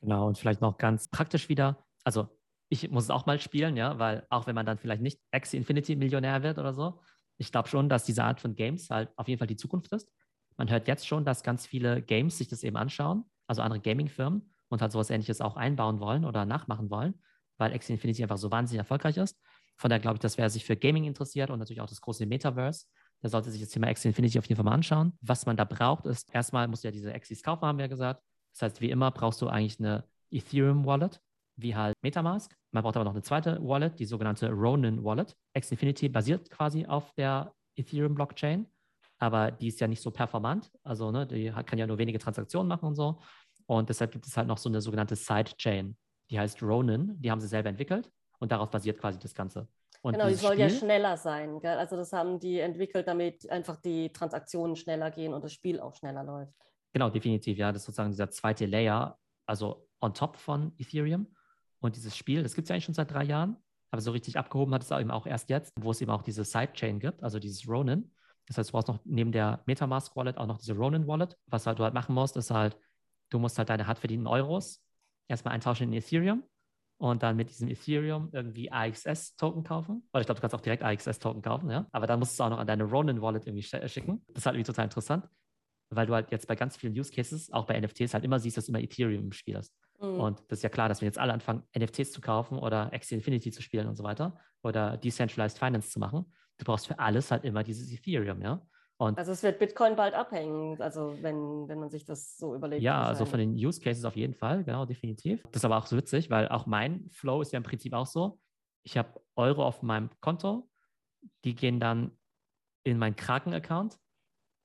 Genau, 0.00 0.26
und 0.26 0.36
vielleicht 0.36 0.60
noch 0.60 0.78
ganz 0.78 1.08
praktisch 1.08 1.48
wieder. 1.48 1.86
Also 2.02 2.28
ich 2.68 2.90
muss 2.90 3.04
es 3.04 3.10
auch 3.10 3.24
mal 3.24 3.40
spielen, 3.40 3.76
ja, 3.76 3.98
weil 3.98 4.26
auch 4.30 4.46
wenn 4.48 4.54
man 4.54 4.66
dann 4.66 4.78
vielleicht 4.78 5.00
nicht 5.00 5.20
Axie 5.30 5.56
Infinity 5.56 5.94
Millionär 5.94 6.42
wird 6.42 6.58
oder 6.58 6.74
so, 6.74 7.00
ich 7.38 7.52
glaube 7.52 7.68
schon, 7.68 7.88
dass 7.88 8.04
diese 8.04 8.24
Art 8.24 8.40
von 8.40 8.56
Games 8.56 8.90
halt 8.90 9.10
auf 9.16 9.28
jeden 9.28 9.38
Fall 9.38 9.46
die 9.46 9.56
Zukunft 9.56 9.92
ist. 9.92 10.10
Man 10.56 10.70
hört 10.70 10.88
jetzt 10.88 11.06
schon, 11.06 11.24
dass 11.24 11.42
ganz 11.42 11.66
viele 11.66 12.02
Games 12.02 12.36
sich 12.38 12.48
das 12.48 12.62
eben 12.64 12.76
anschauen, 12.76 13.24
also 13.46 13.62
andere 13.62 13.80
Gaming-Firmen 13.80 14.50
und 14.68 14.82
halt 14.82 14.92
sowas 14.92 15.10
ähnliches 15.10 15.40
auch 15.40 15.56
einbauen 15.56 16.00
wollen 16.00 16.24
oder 16.24 16.44
nachmachen 16.44 16.90
wollen, 16.90 17.14
weil 17.58 17.72
Axie 17.72 17.92
Infinity 17.92 18.22
einfach 18.22 18.38
so 18.38 18.50
wahnsinnig 18.50 18.80
erfolgreich 18.80 19.16
ist. 19.16 19.40
Von 19.76 19.90
daher 19.90 20.00
glaube 20.00 20.16
ich, 20.16 20.20
dass 20.20 20.38
wer 20.38 20.50
sich 20.50 20.64
für 20.64 20.76
Gaming 20.76 21.04
interessiert 21.04 21.50
und 21.50 21.58
natürlich 21.58 21.80
auch 21.80 21.88
das 21.88 22.00
große 22.00 22.26
Metaverse, 22.26 22.86
der 23.24 23.30
sollte 23.30 23.50
sich 23.50 23.62
das 23.62 23.70
Thema 23.70 23.86
Axie 23.86 24.08
Infinity 24.08 24.38
auf 24.38 24.44
jeden 24.44 24.56
Fall 24.56 24.66
mal 24.66 24.74
anschauen. 24.74 25.14
Was 25.22 25.46
man 25.46 25.56
da 25.56 25.64
braucht, 25.64 26.04
ist, 26.04 26.28
erstmal 26.34 26.68
musst 26.68 26.84
du 26.84 26.88
ja 26.88 26.92
diese 26.92 27.10
Axies 27.12 27.42
kaufen, 27.42 27.66
haben 27.66 27.78
wir 27.78 27.86
ja 27.86 27.88
gesagt. 27.88 28.22
Das 28.52 28.60
heißt, 28.60 28.82
wie 28.82 28.90
immer 28.90 29.10
brauchst 29.10 29.40
du 29.40 29.48
eigentlich 29.48 29.80
eine 29.80 30.04
Ethereum-Wallet, 30.30 31.22
wie 31.56 31.74
halt 31.74 31.94
Metamask. 32.02 32.54
Man 32.70 32.82
braucht 32.82 32.96
aber 32.96 33.06
noch 33.06 33.14
eine 33.14 33.22
zweite 33.22 33.58
Wallet, 33.62 33.98
die 33.98 34.04
sogenannte 34.04 34.50
Ronin 34.50 35.02
Wallet. 35.02 35.34
Axie 35.54 35.72
Infinity 35.72 36.10
basiert 36.10 36.50
quasi 36.50 36.84
auf 36.84 37.14
der 37.14 37.54
Ethereum-Blockchain, 37.76 38.66
aber 39.18 39.50
die 39.50 39.68
ist 39.68 39.80
ja 39.80 39.88
nicht 39.88 40.02
so 40.02 40.10
performant. 40.10 40.70
Also 40.82 41.10
ne, 41.10 41.26
die 41.26 41.50
kann 41.64 41.78
ja 41.78 41.86
nur 41.86 41.96
wenige 41.96 42.18
Transaktionen 42.18 42.68
machen 42.68 42.88
und 42.88 42.94
so. 42.94 43.22
Und 43.64 43.88
deshalb 43.88 44.12
gibt 44.12 44.26
es 44.26 44.36
halt 44.36 44.48
noch 44.48 44.58
so 44.58 44.68
eine 44.68 44.82
sogenannte 44.82 45.16
Sidechain, 45.16 45.96
die 46.30 46.38
heißt 46.38 46.62
Ronin. 46.62 47.18
Die 47.22 47.30
haben 47.30 47.40
sie 47.40 47.48
selber 47.48 47.70
entwickelt 47.70 48.10
und 48.38 48.52
darauf 48.52 48.68
basiert 48.70 49.00
quasi 49.00 49.18
das 49.18 49.34
Ganze. 49.34 49.66
Und 50.04 50.12
genau, 50.12 50.28
die 50.28 50.34
soll 50.34 50.52
Spiel, 50.52 50.60
ja 50.60 50.68
schneller 50.68 51.16
sein. 51.16 51.60
Gell? 51.60 51.78
Also 51.78 51.96
das 51.96 52.12
haben 52.12 52.38
die 52.38 52.60
entwickelt, 52.60 53.08
damit 53.08 53.48
einfach 53.50 53.76
die 53.80 54.12
Transaktionen 54.12 54.76
schneller 54.76 55.10
gehen 55.10 55.32
und 55.32 55.42
das 55.42 55.54
Spiel 55.54 55.80
auch 55.80 55.94
schneller 55.94 56.22
läuft. 56.22 56.52
Genau, 56.92 57.08
definitiv. 57.08 57.56
Ja, 57.56 57.72
das 57.72 57.82
ist 57.82 57.86
sozusagen 57.86 58.10
dieser 58.10 58.30
zweite 58.30 58.66
Layer, 58.66 59.18
also 59.46 59.88
on 60.02 60.12
top 60.12 60.36
von 60.36 60.74
Ethereum. 60.76 61.34
Und 61.80 61.96
dieses 61.96 62.14
Spiel, 62.14 62.42
das 62.42 62.54
gibt 62.54 62.66
es 62.66 62.68
ja 62.68 62.74
eigentlich 62.74 62.84
schon 62.84 62.94
seit 62.94 63.10
drei 63.10 63.24
Jahren, 63.24 63.56
aber 63.90 64.02
so 64.02 64.10
richtig 64.10 64.36
abgehoben 64.36 64.74
hat 64.74 64.82
es 64.82 64.90
eben 64.90 65.10
auch 65.10 65.26
erst 65.26 65.48
jetzt, 65.48 65.72
wo 65.80 65.90
es 65.90 66.02
eben 66.02 66.10
auch 66.10 66.22
diese 66.22 66.44
Sidechain 66.44 67.00
gibt, 67.00 67.22
also 67.22 67.38
dieses 67.38 67.66
Ronin. 67.66 68.12
Das 68.46 68.58
heißt, 68.58 68.68
du 68.68 68.72
brauchst 68.72 68.88
noch 68.88 69.00
neben 69.06 69.32
der 69.32 69.62
Metamask 69.64 70.14
Wallet 70.16 70.36
auch 70.36 70.46
noch 70.46 70.58
diese 70.58 70.74
Ronin 70.74 71.06
Wallet. 71.06 71.34
Was 71.46 71.66
halt 71.66 71.78
du 71.78 71.82
halt 71.82 71.94
machen 71.94 72.14
musst, 72.14 72.36
ist 72.36 72.50
halt, 72.50 72.76
du 73.30 73.38
musst 73.38 73.56
halt 73.56 73.70
deine 73.70 73.86
hart 73.86 73.98
verdienten 73.98 74.26
Euros 74.26 74.84
erstmal 75.28 75.54
eintauschen 75.54 75.88
in 75.88 75.94
Ethereum 75.94 76.42
und 77.04 77.22
dann 77.22 77.36
mit 77.36 77.50
diesem 77.50 77.68
Ethereum 77.68 78.30
irgendwie 78.32 78.72
AXS-Token 78.72 79.62
kaufen. 79.62 80.08
Oder 80.14 80.22
ich 80.22 80.26
glaube, 80.26 80.36
du 80.36 80.40
kannst 80.40 80.54
auch 80.54 80.62
direkt 80.62 80.82
AXS-Token 80.82 81.42
kaufen, 81.42 81.68
ja. 81.68 81.86
Aber 81.92 82.06
dann 82.06 82.18
musst 82.18 82.32
du 82.32 82.34
es 82.36 82.40
auch 82.40 82.48
noch 82.48 82.58
an 82.58 82.66
deine 82.66 82.84
Ronin-Wallet 82.84 83.46
irgendwie 83.46 83.62
schicken. 83.62 84.24
Das 84.28 84.38
ist 84.38 84.46
halt 84.46 84.56
irgendwie 84.56 84.72
total 84.72 84.86
interessant, 84.86 85.28
weil 85.90 86.06
du 86.06 86.14
halt 86.14 86.30
jetzt 86.32 86.48
bei 86.48 86.56
ganz 86.56 86.78
vielen 86.78 86.98
Use 86.98 87.12
Cases, 87.12 87.52
auch 87.52 87.66
bei 87.66 87.78
NFTs, 87.78 88.14
halt 88.14 88.24
immer 88.24 88.40
siehst, 88.40 88.56
dass 88.56 88.64
du 88.64 88.72
immer 88.72 88.80
Ethereum 88.80 89.24
im 89.24 89.32
Spiel 89.32 89.58
hast. 89.58 89.74
Mhm. 90.00 90.18
Und 90.18 90.42
das 90.48 90.60
ist 90.60 90.62
ja 90.62 90.70
klar, 90.70 90.88
dass 90.88 91.02
wir 91.02 91.06
jetzt 91.06 91.18
alle 91.18 91.34
anfangen, 91.34 91.62
NFTs 91.78 92.10
zu 92.10 92.22
kaufen 92.22 92.56
oder 92.56 92.90
Axie 92.94 93.16
Infinity 93.16 93.50
zu 93.50 93.60
spielen 93.60 93.86
und 93.86 93.96
so 93.96 94.02
weiter 94.02 94.38
oder 94.62 94.96
Decentralized 94.96 95.58
Finance 95.58 95.90
zu 95.90 95.98
machen. 95.98 96.24
Du 96.56 96.64
brauchst 96.64 96.86
für 96.86 96.98
alles 96.98 97.30
halt 97.30 97.44
immer 97.44 97.62
dieses 97.62 97.92
Ethereum, 97.92 98.40
ja. 98.40 98.66
Und 98.96 99.18
also 99.18 99.32
es 99.32 99.42
wird 99.42 99.58
Bitcoin 99.58 99.96
bald 99.96 100.14
abhängen, 100.14 100.80
also 100.80 101.16
wenn, 101.20 101.68
wenn 101.68 101.80
man 101.80 101.90
sich 101.90 102.04
das 102.04 102.36
so 102.36 102.54
überlegt. 102.54 102.82
Ja, 102.82 103.02
also 103.02 103.26
von 103.26 103.40
den 103.40 103.52
Use 103.52 103.80
Cases 103.80 104.04
auf 104.04 104.14
jeden 104.14 104.34
Fall, 104.34 104.62
genau, 104.62 104.86
definitiv. 104.86 105.42
Das 105.50 105.60
ist 105.60 105.64
aber 105.64 105.78
auch 105.78 105.86
so 105.86 105.96
witzig, 105.96 106.30
weil 106.30 106.48
auch 106.48 106.66
mein 106.66 107.08
Flow 107.10 107.42
ist 107.42 107.52
ja 107.52 107.56
im 107.56 107.64
Prinzip 107.64 107.92
auch 107.92 108.06
so. 108.06 108.38
Ich 108.84 108.96
habe 108.96 109.20
Euro 109.34 109.64
auf 109.64 109.82
meinem 109.82 110.10
Konto, 110.20 110.70
die 111.44 111.54
gehen 111.54 111.80
dann 111.80 112.16
in 112.84 112.98
meinen 112.98 113.16
Kraken-Account. 113.16 113.98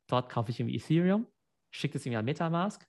Dort 0.08 0.30
kaufe 0.30 0.52
ich 0.52 0.60
irgendwie 0.60 0.76
Ethereum, 0.76 1.26
schicke 1.72 1.98
es 1.98 2.06
irgendwie 2.06 2.18
an 2.18 2.26
Metamask 2.26 2.86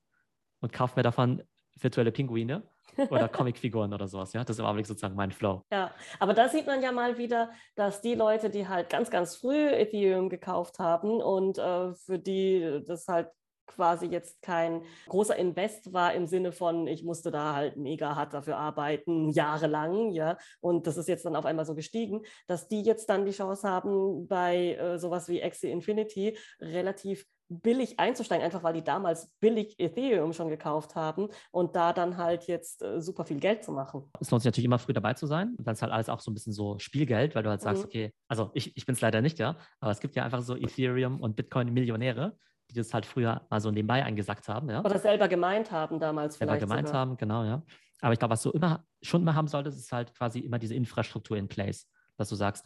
und 0.60 0.72
kaufe 0.72 0.96
mir 0.96 1.02
davon 1.02 1.42
virtuelle 1.78 2.12
Pinguine 2.12 2.68
oder 3.10 3.28
Comicfiguren 3.28 3.92
oder 3.92 4.08
sowas. 4.08 4.32
Ja, 4.32 4.44
das 4.44 4.58
ist 4.58 4.64
aber 4.64 4.84
sozusagen 4.84 5.14
mein 5.14 5.30
Flow. 5.30 5.62
Ja, 5.70 5.92
aber 6.18 6.34
da 6.34 6.48
sieht 6.48 6.66
man 6.66 6.82
ja 6.82 6.92
mal 6.92 7.18
wieder, 7.18 7.50
dass 7.74 8.00
die 8.00 8.14
Leute, 8.14 8.50
die 8.50 8.68
halt 8.68 8.88
ganz, 8.90 9.10
ganz 9.10 9.36
früh 9.36 9.68
Ethereum 9.68 10.28
gekauft 10.28 10.78
haben 10.78 11.20
und 11.20 11.58
äh, 11.58 11.94
für 11.94 12.18
die 12.18 12.82
das 12.86 13.06
halt 13.08 13.28
quasi 13.70 14.06
jetzt 14.06 14.42
kein 14.42 14.82
großer 15.08 15.36
Invest 15.36 15.92
war 15.92 16.12
im 16.14 16.26
Sinne 16.26 16.52
von, 16.52 16.86
ich 16.86 17.04
musste 17.04 17.30
da 17.30 17.54
halt 17.54 17.76
mega 17.76 18.16
hart 18.16 18.34
dafür 18.34 18.56
arbeiten, 18.56 19.30
jahrelang, 19.30 20.10
ja, 20.10 20.36
und 20.60 20.86
das 20.86 20.96
ist 20.96 21.08
jetzt 21.08 21.24
dann 21.24 21.36
auf 21.36 21.46
einmal 21.46 21.64
so 21.64 21.74
gestiegen, 21.74 22.22
dass 22.46 22.68
die 22.68 22.82
jetzt 22.82 23.08
dann 23.08 23.24
die 23.24 23.32
Chance 23.32 23.68
haben, 23.68 24.26
bei 24.26 24.74
äh, 24.74 24.98
sowas 24.98 25.28
wie 25.28 25.42
Axie 25.42 25.70
Infinity 25.70 26.36
relativ 26.60 27.26
billig 27.50 27.98
einzusteigen, 27.98 28.44
einfach 28.44 28.62
weil 28.62 28.74
die 28.74 28.84
damals 28.84 29.28
billig 29.40 29.74
Ethereum 29.78 30.32
schon 30.32 30.48
gekauft 30.48 30.94
haben 30.94 31.28
und 31.50 31.74
da 31.74 31.92
dann 31.92 32.16
halt 32.16 32.46
jetzt 32.46 32.82
äh, 32.82 33.00
super 33.00 33.24
viel 33.24 33.40
Geld 33.40 33.64
zu 33.64 33.72
machen. 33.72 34.08
Es 34.20 34.30
lohnt 34.30 34.42
sich 34.42 34.48
natürlich 34.48 34.66
immer 34.66 34.78
früh 34.78 34.92
dabei 34.92 35.14
zu 35.14 35.26
sein. 35.26 35.54
Und 35.58 35.66
dann 35.66 35.74
ist 35.74 35.82
halt 35.82 35.92
alles 35.92 36.08
auch 36.08 36.20
so 36.20 36.30
ein 36.30 36.34
bisschen 36.34 36.52
so 36.52 36.78
Spielgeld, 36.78 37.34
weil 37.34 37.42
du 37.42 37.50
halt 37.50 37.60
sagst, 37.60 37.82
mhm. 37.82 37.88
okay, 37.88 38.14
also 38.28 38.50
ich, 38.54 38.76
ich 38.76 38.86
bin 38.86 38.94
es 38.94 39.00
leider 39.00 39.20
nicht, 39.20 39.38
ja, 39.38 39.56
aber 39.80 39.90
es 39.90 40.00
gibt 40.00 40.14
ja 40.14 40.24
einfach 40.24 40.42
so 40.42 40.56
Ethereum 40.56 41.20
und 41.20 41.36
Bitcoin-Millionäre, 41.36 42.38
die 42.70 42.74
das 42.74 42.94
halt 42.94 43.04
früher 43.04 43.46
mal 43.50 43.60
so 43.60 43.70
nebenbei 43.70 44.04
eingesackt 44.04 44.48
haben, 44.48 44.70
ja. 44.70 44.84
Oder 44.84 44.98
selber 44.98 45.26
gemeint 45.26 45.72
haben 45.72 45.98
damals 45.98 46.38
selber 46.38 46.52
vielleicht. 46.52 46.60
Selber 46.60 46.74
gemeint 46.74 46.88
sogar. 46.88 47.00
haben, 47.00 47.16
genau, 47.16 47.44
ja. 47.44 47.62
Aber 48.00 48.12
ich 48.12 48.18
glaube, 48.18 48.32
was 48.32 48.42
du 48.42 48.50
immer 48.50 48.84
schon 49.02 49.22
immer 49.22 49.34
haben 49.34 49.48
solltest, 49.48 49.78
ist 49.78 49.92
halt 49.92 50.14
quasi 50.14 50.38
immer 50.38 50.58
diese 50.58 50.74
Infrastruktur 50.74 51.36
in 51.36 51.48
place, 51.48 51.88
dass 52.16 52.28
du 52.28 52.36
sagst, 52.36 52.64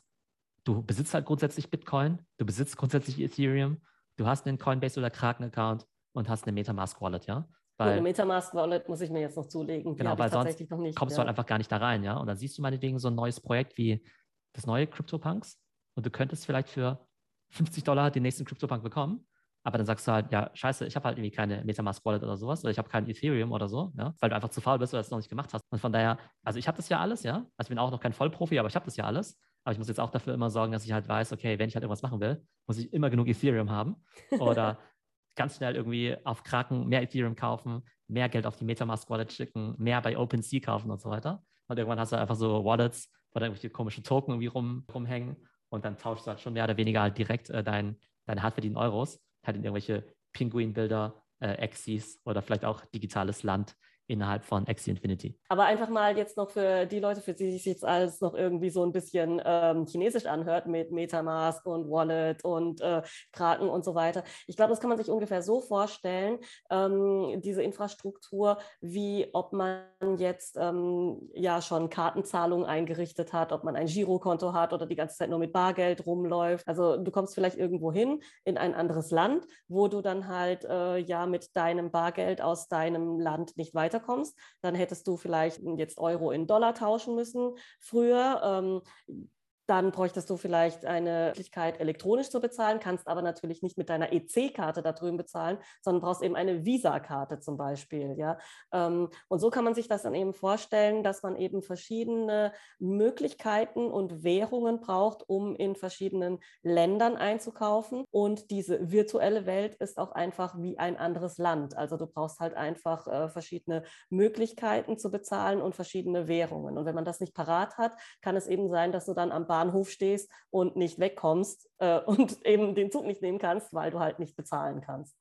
du 0.64 0.83
besitzt 0.83 1.14
halt 1.14 1.25
grundsätzlich 1.25 1.70
Bitcoin, 1.70 2.20
du 2.38 2.44
besitzt 2.44 2.77
grundsätzlich 2.77 3.20
Ethereum 3.20 3.81
du 4.16 4.27
hast 4.27 4.46
einen 4.46 4.59
Coinbase 4.59 4.98
oder 5.00 5.11
Kraken-Account 5.11 5.87
und 6.12 6.29
hast 6.29 6.44
eine 6.44 6.53
Metamask-Wallet, 6.53 7.27
ja? 7.27 7.48
Weil, 7.77 7.92
eine 7.92 8.03
Metamask-Wallet 8.03 8.88
muss 8.88 9.00
ich 9.00 9.11
mir 9.11 9.20
jetzt 9.20 9.37
noch 9.37 9.46
zulegen. 9.46 9.96
Genau, 9.96 10.16
weil 10.16 10.31
sonst 10.31 10.61
nicht, 10.61 10.70
kommst 10.70 10.96
ja. 10.96 11.16
du 11.16 11.18
halt 11.18 11.29
einfach 11.29 11.46
gar 11.46 11.59
nicht 11.59 11.72
da 11.72 11.79
rein, 11.79 12.05
ja? 12.05 12.16
Und 12.16 12.27
dann 12.27 12.37
siehst 12.37 12.57
du 12.57 12.62
meinetwegen 12.62 12.98
so 12.98 13.09
ein 13.09 13.14
neues 13.14 13.40
Projekt 13.40 13.77
wie 13.77 14.05
das 14.53 14.66
neue 14.66 14.87
CryptoPunks 14.87 15.61
und 15.96 16.07
du 16.07 16.11
könntest 16.11 16.46
vielleicht 16.46 16.68
für 16.68 17.07
50 17.50 17.83
Dollar 17.85 18.11
den 18.11 18.22
nächsten 18.22 18.44
CryptoPunk 18.44 18.83
bekommen, 18.83 19.27
aber 19.64 19.79
dann 19.79 19.87
sagst 19.87 20.07
du 20.07 20.12
halt, 20.12 20.31
ja, 20.31 20.50
scheiße, 20.53 20.87
ich 20.87 20.94
habe 20.94 21.07
halt 21.07 21.18
irgendwie 21.18 21.35
keine 21.35 21.64
Metamask-Wallet 21.64 22.22
oder 22.22 22.37
sowas 22.37 22.62
oder 22.62 22.70
ich 22.70 22.79
habe 22.79 22.88
kein 22.88 23.09
Ethereum 23.09 23.50
oder 23.50 23.66
so, 23.66 23.92
ja? 23.96 24.14
Weil 24.20 24.31
du 24.31 24.37
einfach 24.37 24.50
zu 24.50 24.61
faul 24.61 24.79
bist 24.79 24.92
oder 24.92 25.00
das 25.00 25.11
noch 25.11 25.18
nicht 25.18 25.31
gemacht 25.31 25.53
hast. 25.53 25.62
Und 25.70 25.79
von 25.79 25.92
daher, 25.92 26.18
also 26.44 26.59
ich 26.59 26.68
habe 26.68 26.77
das 26.77 26.88
ja 26.90 27.00
alles, 27.00 27.22
ja? 27.22 27.46
Also 27.57 27.66
ich 27.66 27.68
bin 27.70 27.79
auch 27.79 27.90
noch 27.90 28.00
kein 28.00 28.12
Vollprofi, 28.12 28.59
aber 28.59 28.68
ich 28.68 28.77
habe 28.77 28.85
das 28.85 28.96
ja 28.96 29.05
alles. 29.05 29.40
Aber 29.64 29.72
ich 29.72 29.79
muss 29.79 29.88
jetzt 29.88 30.00
auch 30.00 30.11
dafür 30.11 30.35
immer 30.35 30.50
sorgen, 30.50 30.72
dass 30.72 30.85
ich 30.85 30.92
halt 30.92 31.09
weiß, 31.09 31.33
okay, 31.33 31.59
wenn 31.59 31.68
ich 31.68 31.74
halt 31.74 31.83
irgendwas 31.83 32.03
machen 32.03 32.20
will, 32.20 32.46
muss 32.66 32.79
ich 32.79 32.92
immer 32.92 33.11
genug 33.11 33.29
Ethereum 33.29 33.70
haben. 33.70 33.96
Oder 34.38 34.79
ganz 35.37 35.57
schnell 35.57 35.74
irgendwie 35.74 36.16
auf 36.24 36.44
Kraken 36.44 36.87
mehr 36.87 37.03
Ethereum 37.03 37.35
kaufen, 37.35 37.83
mehr 38.07 38.29
Geld 38.29 38.46
auf 38.46 38.57
die 38.57 38.64
Metamask 38.64 39.09
Wallet 39.11 39.33
schicken, 39.33 39.74
mehr 39.79 40.00
bei 40.00 40.16
OpenSea 40.16 40.61
kaufen 40.61 40.90
und 40.90 41.00
so 41.00 41.11
weiter. 41.11 41.42
Und 41.66 41.79
irgendwann 41.79 41.98
hast 41.98 42.12
du 42.12 42.16
einfach 42.16 42.37
so 42.37 42.64
Wallets, 42.64 43.11
wo 43.33 43.40
dann 43.40 43.48
irgendwelche 43.48 43.70
komischen 43.70 44.05
Token 44.05 44.33
irgendwie 44.33 44.46
rum, 44.48 44.85
rumhängen 44.92 45.37
und 45.70 45.85
dann 45.85 45.96
tauschst 45.96 46.27
du 46.27 46.31
halt 46.31 46.40
schon 46.40 46.53
mehr 46.53 46.64
oder 46.64 46.77
weniger 46.77 47.00
halt 47.00 47.18
direkt 47.18 47.50
äh, 47.50 47.64
dein, 47.64 47.96
deine 48.27 48.42
hart 48.42 48.55
verdienten 48.55 48.79
Euros 48.79 49.20
halt 49.44 49.57
in 49.57 49.64
irgendwelche 49.64 50.05
Pinguin-Bilder, 50.33 51.22
äh, 51.40 51.55
Exis 51.55 52.20
oder 52.24 52.42
vielleicht 52.42 52.64
auch 52.64 52.85
digitales 52.87 53.42
Land 53.42 53.77
innerhalb 54.06 54.44
von 54.44 54.66
Axie 54.68 54.90
Infinity. 54.90 55.38
Aber 55.48 55.64
einfach 55.64 55.88
mal 55.88 56.16
jetzt 56.16 56.36
noch 56.36 56.50
für 56.50 56.86
die 56.86 57.00
Leute, 57.00 57.20
für 57.20 57.32
die 57.32 57.52
sich 57.52 57.64
jetzt 57.64 57.84
alles 57.84 58.20
noch 58.20 58.34
irgendwie 58.34 58.70
so 58.70 58.84
ein 58.84 58.92
bisschen 58.92 59.40
ähm, 59.44 59.86
chinesisch 59.86 60.26
anhört 60.26 60.66
mit 60.66 60.92
Metamask 60.92 61.64
und 61.66 61.90
Wallet 61.90 62.44
und 62.44 62.80
äh, 62.80 63.02
Kraken 63.32 63.68
und 63.68 63.84
so 63.84 63.94
weiter. 63.94 64.22
Ich 64.46 64.56
glaube, 64.56 64.70
das 64.70 64.80
kann 64.80 64.90
man 64.90 64.98
sich 64.98 65.08
ungefähr 65.08 65.42
so 65.42 65.60
vorstellen, 65.60 66.38
ähm, 66.70 67.40
diese 67.42 67.62
Infrastruktur, 67.62 68.58
wie 68.80 69.28
ob 69.32 69.52
man 69.52 69.84
jetzt 70.18 70.56
ähm, 70.60 71.30
ja 71.34 71.62
schon 71.62 71.88
Kartenzahlungen 71.88 72.66
eingerichtet 72.66 73.32
hat, 73.32 73.52
ob 73.52 73.64
man 73.64 73.76
ein 73.76 73.86
Girokonto 73.86 74.52
hat 74.52 74.72
oder 74.72 74.86
die 74.86 74.96
ganze 74.96 75.16
Zeit 75.16 75.30
nur 75.30 75.38
mit 75.38 75.52
Bargeld 75.52 76.06
rumläuft. 76.06 76.68
Also 76.68 76.98
du 76.98 77.10
kommst 77.10 77.34
vielleicht 77.34 77.56
irgendwo 77.56 77.92
hin 77.92 78.22
in 78.44 78.58
ein 78.58 78.74
anderes 78.74 79.10
Land, 79.10 79.46
wo 79.68 79.88
du 79.88 80.02
dann 80.02 80.28
halt 80.28 80.64
äh, 80.64 80.98
ja 80.98 81.26
mit 81.26 81.56
deinem 81.56 81.90
Bargeld 81.90 82.42
aus 82.42 82.68
deinem 82.68 83.18
Land 83.18 83.56
nicht 83.56 83.74
weiter 83.74 83.93
weiterkommst. 83.94 84.37
Dann 84.61 84.74
hättest 84.74 85.07
du 85.07 85.16
vielleicht 85.16 85.61
jetzt 85.76 85.98
Euro 85.98 86.30
in 86.30 86.46
Dollar 86.46 86.74
tauschen 86.74 87.14
müssen 87.14 87.54
früher. 87.80 88.40
Ähm, 88.44 89.26
dann 89.66 89.92
bräuchtest 89.92 90.29
du 90.31 90.37
vielleicht 90.37 90.85
eine 90.85 91.29
Möglichkeit, 91.29 91.81
elektronisch 91.81 92.31
zu 92.31 92.40
bezahlen, 92.40 92.81
kannst 92.81 93.09
aber 93.09 93.22
natürlich 93.22 93.62
nicht 93.62 93.79
mit 93.79 93.88
deiner 93.88 94.12
EC-Karte 94.12 94.83
da 94.83 94.92
drüben 94.92 95.16
bezahlen, 95.16 95.59
sondern 95.83 96.03
brauchst 96.03 96.22
eben 96.22 96.37
eine 96.37 96.64
Visa-Karte 96.64 97.40
zum 97.40 97.57
Beispiel. 97.57 98.14
Ja? 98.18 98.38
Ähm, 98.72 99.09
und 99.29 99.38
so 99.38 99.50
kann 99.50 99.64
man 99.64 99.74
sich 99.74 99.88
das 99.88 100.03
dann 100.03 100.14
eben 100.14 100.35
vorstellen, 100.35 101.03
dass 101.03 101.22
man 101.22 101.37
eben 101.37 101.62
verschiedene 101.62 102.53
Möglichkeiten 102.79 103.90
und 103.90 104.22
Währungen 104.22 104.81
braucht, 104.81 105.29
um 105.29 105.57
in 105.57 105.77
verschiedenen 105.77 106.40
Ländern 106.62 107.16
einzukaufen. 107.16 108.05
Und 108.11 108.50
diese 108.50 108.90
virtuelle 108.90 109.46
Welt 109.46 109.74
ist 109.77 109.98
auch 109.98 110.12
einfach 110.12 110.61
wie 110.61 110.79
ein 110.79 110.96
anderes 110.96 111.38
Land. 111.38 111.77
Also 111.77 111.96
du 111.96 112.07
brauchst 112.07 112.40
halt 112.40 112.55
einfach 112.55 113.07
äh, 113.07 113.29
verschiedene 113.29 113.85
Möglichkeiten 114.11 114.98
zu 114.98 115.11
bezahlen 115.11 115.61
und 115.62 115.74
verschiedene 115.74 116.29
Währungen. 116.29 116.77
Und 116.77 116.85
wenn 116.85 116.94
man 116.94 117.05
das 117.05 117.20
nicht 117.20 117.35
parat 117.35 117.79
hat, 117.79 117.92
kann 118.20 118.37
es 118.37 118.46
eben 118.46 118.68
sein, 118.68 118.92
dass 118.92 119.07
du 119.07 119.14
dann 119.14 119.33
am 119.33 119.46
Bahnhof 119.54 119.88
stehst 119.88 120.28
und 120.50 120.74
nicht 120.74 120.98
wegkommst 120.98 121.70
äh, 121.78 122.00
und 122.06 122.44
eben 122.44 122.74
den 122.74 122.90
Zug 122.90 123.06
nicht 123.06 123.22
nehmen 123.22 123.38
kannst, 123.38 123.72
weil 123.72 123.92
du 123.92 124.00
halt 124.00 124.18
nicht 124.18 124.34
bezahlen 124.34 124.80
kannst. 124.80 125.16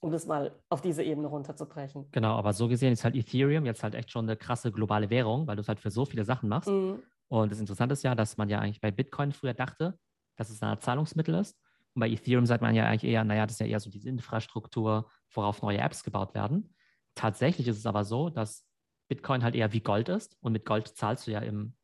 Um 0.00 0.12
das 0.12 0.26
mal 0.26 0.56
auf 0.68 0.80
diese 0.80 1.02
Ebene 1.02 1.26
runterzubrechen. 1.28 2.08
Genau, 2.12 2.34
aber 2.36 2.52
so 2.52 2.68
gesehen 2.68 2.92
ist 2.92 3.04
halt 3.04 3.16
Ethereum 3.16 3.66
jetzt 3.66 3.82
halt 3.82 3.94
echt 3.94 4.10
schon 4.10 4.24
eine 4.24 4.36
krasse 4.36 4.70
globale 4.70 5.10
Währung, 5.10 5.46
weil 5.46 5.56
du 5.56 5.62
es 5.62 5.68
halt 5.68 5.80
für 5.80 5.90
so 5.90 6.04
viele 6.04 6.24
Sachen 6.24 6.48
machst. 6.48 6.70
Mhm. 6.70 7.02
Und 7.28 7.50
das 7.50 7.60
Interessante 7.60 7.94
ist 7.94 8.02
ja, 8.04 8.14
dass 8.14 8.36
man 8.36 8.48
ja 8.48 8.58
eigentlich 8.58 8.80
bei 8.80 8.90
Bitcoin 8.90 9.32
früher 9.32 9.54
dachte, 9.54 9.98
dass 10.36 10.50
es 10.50 10.62
ein 10.62 10.80
Zahlungsmittel 10.80 11.34
ist. 11.34 11.56
Und 11.94 12.00
bei 12.00 12.08
Ethereum 12.08 12.46
sagt 12.46 12.62
man 12.62 12.74
ja 12.74 12.86
eigentlich 12.86 13.10
eher, 13.10 13.24
naja, 13.24 13.46
das 13.46 13.54
ist 13.54 13.60
ja 13.60 13.66
eher 13.66 13.80
so 13.80 13.90
diese 13.90 14.08
Infrastruktur, 14.08 15.08
worauf 15.32 15.62
neue 15.62 15.78
Apps 15.78 16.02
gebaut 16.04 16.34
werden. 16.34 16.74
Tatsächlich 17.14 17.68
ist 17.68 17.78
es 17.78 17.86
aber 17.86 18.04
so, 18.04 18.28
dass 18.28 18.64
Bitcoin 19.08 19.42
halt 19.42 19.54
eher 19.54 19.72
wie 19.72 19.80
Gold 19.80 20.08
ist 20.08 20.36
und 20.40 20.52
mit 20.52 20.64
Gold 20.64 20.88
zahlst 20.88 21.26
du 21.26 21.32
ja 21.32 21.40
im 21.40 21.74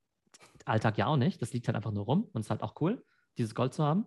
Alltag 0.68 0.98
ja 0.98 1.06
auch 1.06 1.16
nicht. 1.16 1.40
Das 1.42 1.52
liegt 1.52 1.66
halt 1.68 1.76
einfach 1.76 1.90
nur 1.90 2.04
rum 2.04 2.24
und 2.32 2.40
es 2.40 2.46
ist 2.46 2.50
halt 2.50 2.62
auch 2.62 2.80
cool, 2.80 3.04
dieses 3.36 3.54
Gold 3.54 3.74
zu 3.74 3.84
haben. 3.84 4.06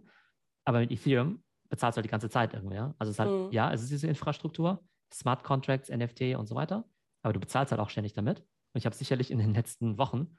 Aber 0.66 0.80
mit 0.80 0.92
Ethereum 0.92 1.44
bezahlst 1.70 1.96
du 1.96 2.00
halt 2.00 2.06
die 2.06 2.12
ganze 2.12 2.30
Zeit 2.30 2.54
irgendwie, 2.54 2.76
ja. 2.76 2.94
Also 3.00 3.10
es 3.10 3.16
ist 3.16 3.20
halt, 3.20 3.32
mhm. 3.32 3.52
ja, 3.52 3.74
es 3.74 3.82
ist 3.82 3.92
diese 3.92 4.08
Infrastruktur, 4.08 4.84
Smart 5.12 5.44
Contracts, 5.44 5.90
NFT 5.90 6.36
und 6.36 6.48
so 6.48 6.56
weiter, 6.56 6.86
aber 7.22 7.34
du 7.34 7.40
bezahlst 7.40 7.72
halt 7.72 7.82
auch 7.82 7.90
ständig 7.90 8.14
damit. 8.14 8.40
Und 8.40 8.80
ich 8.80 8.86
habe 8.86 8.96
sicherlich 8.96 9.32
in 9.32 9.40
den 9.40 9.54
letzten 9.54 9.98
Wochen 9.98 10.38